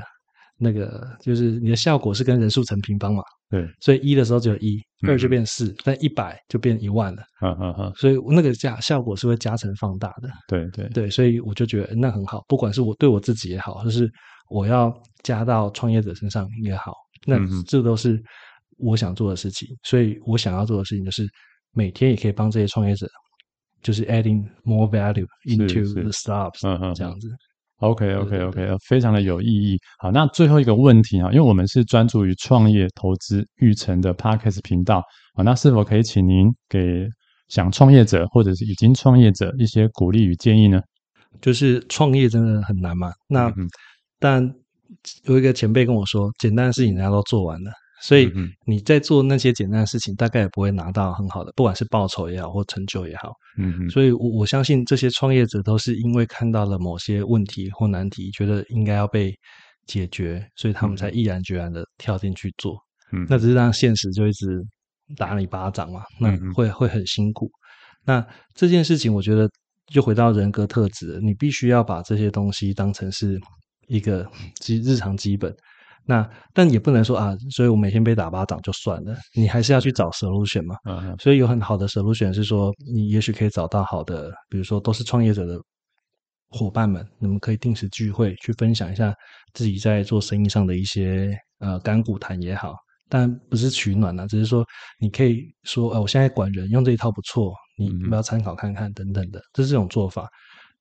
[0.57, 10.87] 那个就是你的效果是跟人数成平方嘛，对，所以一的时候只有一，二就变四，但一百就变一万了，嗯嗯嗯，所以那个加效果是会加成放大的，对对。
[10.89, 14.09] 对，所以我就觉得那很好，不管是我对我自己也好，就是。
[14.49, 16.93] 我要加到创业者身上也好，
[17.25, 18.21] 那这都是
[18.77, 21.27] 我想做的事情，所以我想要做的事情就是
[21.73, 23.07] 每天也可以帮这些创业者，
[23.81, 27.29] 就是 adding more value into the startups，嗯嗯，这样子。
[27.79, 29.77] OK OK OK，非常的有意义。
[29.99, 37.05] 好，那最后一个问题啊，因为我们是专注于创业投资育成的 Podcast 频道啊，那是否可以请您给
[37.49, 40.81] 想创业者或者是已经创业者一些鼓励与建议呢？
[41.41, 43.67] 就是创业真的很难嘛，那、嗯、
[44.25, 44.51] 但
[45.25, 47.69] 有一个前辈跟我说，简单的事情人家都做完了。
[48.01, 48.27] 所以
[48.65, 53.33] 你在做那些简单的事情，大概也不会拿到很好的，不管是报酬也好，或成就也好。
[53.59, 53.89] 嗯嗯。
[53.91, 59.31] 所以我我相信这些创业者都是因为看到了某些问题或难题，觉得应该要被
[59.85, 62.75] 解决，所以他们才毅然决然的跳进去做。
[63.13, 63.27] 嗯。
[63.29, 64.59] 那只是让现实就一直
[65.17, 67.47] 打你巴掌嘛，那会会很辛苦。
[68.03, 69.47] 那这件事情，我觉得
[69.93, 73.39] 就回到人格特质，你必须要把这些东西当成是
[73.87, 75.55] 一个基日常基本。
[76.07, 80.75] 那但也不能说啊，所以我每天被打巴掌就算了，你还是要去找 solution 嘛。
[80.87, 81.15] 嗯。
[81.17, 85.59] 所以有很好的 solution 是说，你也许可以找到好的，比如说都是创业者的
[86.49, 89.11] 伙伴们，你们可以定时聚会，去分享一下
[89.53, 92.75] 自己在做生意上的一些呃干股谈也好，
[93.09, 94.63] 但不是取暖啊，只是说
[94.99, 100.29] 你可以说，呃，我现在管人用这一套不错，你要不要参考看看等等的，这是这种做法。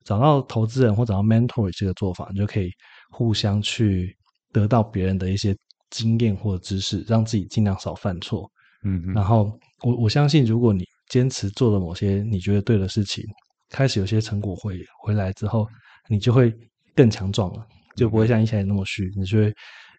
[0.04, 2.70] 找到投资人或找到 mentor 这个做法，你就可以
[3.10, 4.16] 互相去。
[4.54, 5.52] 得到别人的一些
[5.90, 8.48] 经验或者知识，让自己尽量少犯错。
[8.84, 9.50] 嗯，嗯，然后
[9.82, 13.24] 我我相信，如果你坚持做了某些你觉得对的事情，
[13.68, 15.66] 开始有些成果回回来之后，
[16.08, 16.54] 你就会
[16.94, 19.52] 更强壮了，就不会像以前那么虚，你就会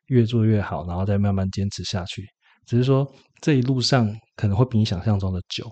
[0.07, 2.25] 越做越好，然后再慢慢坚持下去。
[2.65, 3.05] 只是说
[3.41, 5.69] 这一路上可能会比你想象中的久，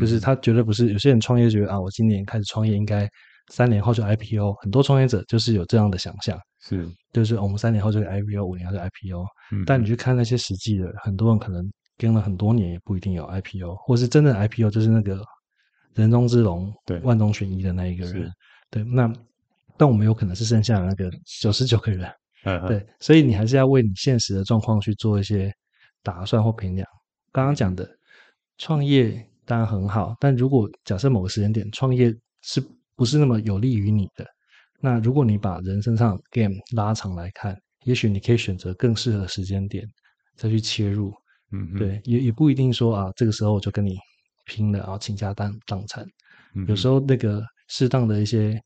[0.00, 3.06] 就是他绝对不是有些人创业觉得啊，我今年开始创业应该。
[3.50, 15.20] 三年后就 IPO，很多创业者就是有这样的想象，是，就是我们三年后就 IPO，五年后就 IPO，嗯，但你去看那些实际的，很多人可能跟了很多年也不一定有 IPO，或是真的 IPO 就是那个
[15.94, 18.30] 人中之龙，对，万中选一的那一个人，
[18.70, 19.12] 对，那
[19.76, 22.10] 但我们有可能是剩下的那个九十九个人，
[22.44, 25.52] 嗯，对，所以你还是要为你现实的状况去做一些
[26.02, 26.86] 打算或评量。
[27.32, 27.88] 刚刚讲的
[28.58, 32.62] 创业当然很好，但如果假设某个时间点创业是
[32.98, 34.26] 不是那么有利于你的。
[34.80, 39.86] 那如果你把人身上 game 拉长来看，也许你可以选择更适合时间点
[40.34, 41.14] 再去切入。
[41.52, 43.96] 嗯，对，也也不一定说啊，这个时候我就跟你
[44.46, 46.04] 拼了，然后倾家荡荡产。
[46.54, 48.60] 嗯，有时候那个适当的一些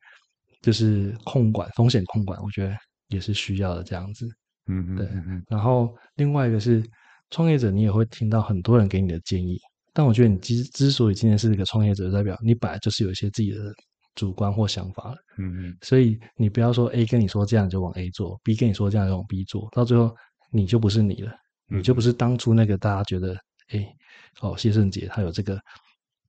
[0.62, 2.74] 就是控管风险控管，我觉得
[3.08, 4.26] 也是需要的这样子。
[4.68, 5.06] 嗯，对。
[5.48, 6.82] 然后另外一个是
[7.30, 9.58] 创业者，你也会听到很多人给你的建议，
[9.92, 13.72] 但我觉得你之之所以今天是一个创业者，代表你本来就是有一些自己的。
[14.14, 20.14] 主观或想法了，嗯嗯，所以你不要说 A 跟你说这样就往 A 做，B 跟你说这样就往 B 做，到最后
[20.50, 21.32] 你就不是你了，
[21.68, 23.34] 你就不是当初那个大家觉得，
[23.70, 23.96] 哎、欸，
[24.40, 25.58] 哦，谢胜杰他有这个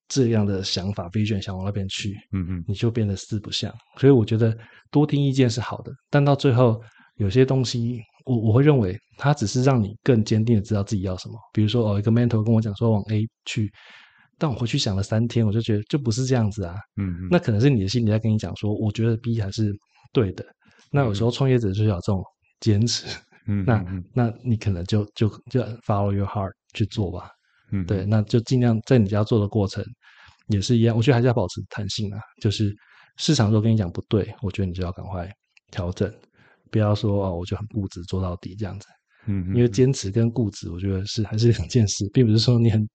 [0.07, 3.73] 这样的想法，vision 想往那边去，嗯嗯，你就变得四不像。
[3.97, 4.57] 所以我觉得
[4.89, 6.81] 多听意见是好的，但到最后
[7.17, 11.35] 有些东西，我我会认为它只是让你更坚定的知道自己要什么。
[11.51, 13.69] 比如说哦，一个 mentor 跟我讲说往 A 去。
[14.37, 16.75] 但我回去想了三天，我就觉得就不是这样子啊。
[16.97, 19.71] 嗯，那可能是你的心里在跟你讲说，我觉得 B 还是
[20.11, 20.45] 对的。
[20.91, 22.23] 那有时候创业者就是要这种
[22.59, 23.05] 坚持。
[23.47, 27.29] 嗯，那那你可能就就就 follow your heart 去做吧。
[27.71, 29.83] 嗯，对，那就尽量在你家做的过程
[30.47, 30.95] 也是一样。
[30.95, 32.19] 我觉得还是要保持弹性啊。
[32.41, 32.73] 就是
[33.17, 35.31] 市场如果跟你讲不对，我觉得你就要赶快
[35.71, 36.11] 调整，
[36.71, 38.87] 不要说哦，我就很固执做到底这样子。
[39.27, 42.87] 嗯，因为坚持跟固执，我觉得是还是两件事，并不是说你很。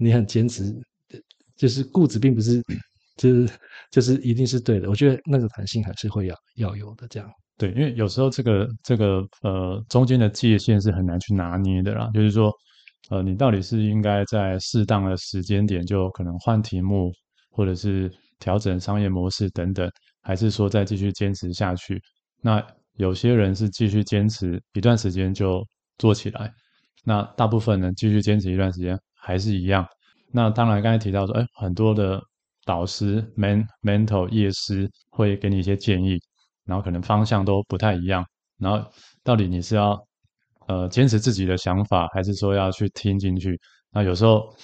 [0.00, 0.74] 你很坚持，
[1.56, 2.62] 就是固执，并不是，
[3.16, 3.52] 就是
[3.90, 4.88] 就是一定是对的。
[4.88, 7.30] 我觉得那个弹性还是会要要有的，这样。
[7.58, 12.10] 对，因为有时候这个这个呃中间的界限是很难去拿捏的啦。
[12.14, 12.50] 就是说，
[13.10, 17.12] 呃，你到底是应该在适当的时间点就可能换题目，
[17.50, 19.90] 或者是调整商业模式等等，
[20.22, 22.00] 还是说再继续坚持下去？
[22.40, 25.62] 那有些人是继续坚持一段时间就
[25.98, 26.50] 做起来，
[27.04, 28.98] 那大部分呢继续坚持一段时间。
[29.20, 29.86] 还是一样。
[30.32, 32.20] 那当然，刚才提到说，哎，很多的
[32.64, 36.18] 导师、men、mentor、业师会给你一些建议，
[36.64, 38.24] 然后可能方向都不太一样。
[38.58, 38.88] 然后，
[39.24, 39.98] 到底你是要
[40.68, 43.58] 呃坚持自己的想法，还是说要去听进去？
[43.90, 44.54] 那有时候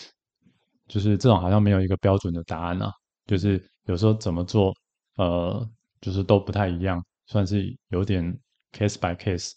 [0.86, 2.90] 就是这种好像没有一个标准的答案啊。
[3.26, 4.72] 就是有时候怎么做，
[5.16, 5.68] 呃，
[6.00, 8.22] 就是都不太一样，算是有点
[8.72, 9.50] case by case。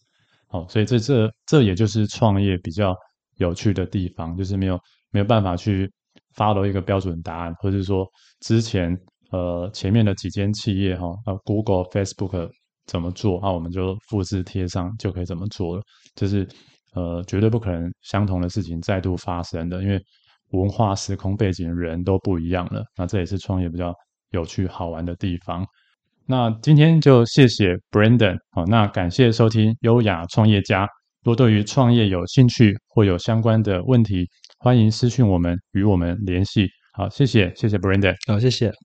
[0.47, 2.95] 好，所以这这这也就是创业比较。
[3.39, 4.79] 有趣的地方就是没有
[5.11, 5.91] 没有办法去
[6.35, 8.07] follow 一个标准答案，或者说
[8.41, 8.97] 之前
[9.31, 12.49] 呃前面的几间企业哈，呃 Google、Facebook
[12.85, 15.81] 怎么做，那我们就复制贴上就可以怎么做了。
[16.15, 16.47] 就是
[16.93, 20.01] 呃，绝对不可能相同的事情再度发生的，因为
[20.51, 22.83] 文化、时空背景、人都不一样了。
[22.97, 23.93] 那这也是创业比较
[24.31, 25.63] 有趣、好玩的地方。
[26.25, 30.87] 那今天就谢谢 Brandon，好，那感谢收听优雅创业家。
[31.23, 34.25] 若对于创业有兴趣或有相关的问题，
[34.59, 36.67] 欢迎私讯我们与我们联系。
[36.93, 38.71] 好，谢谢，谢谢 Brandon，好，谢谢。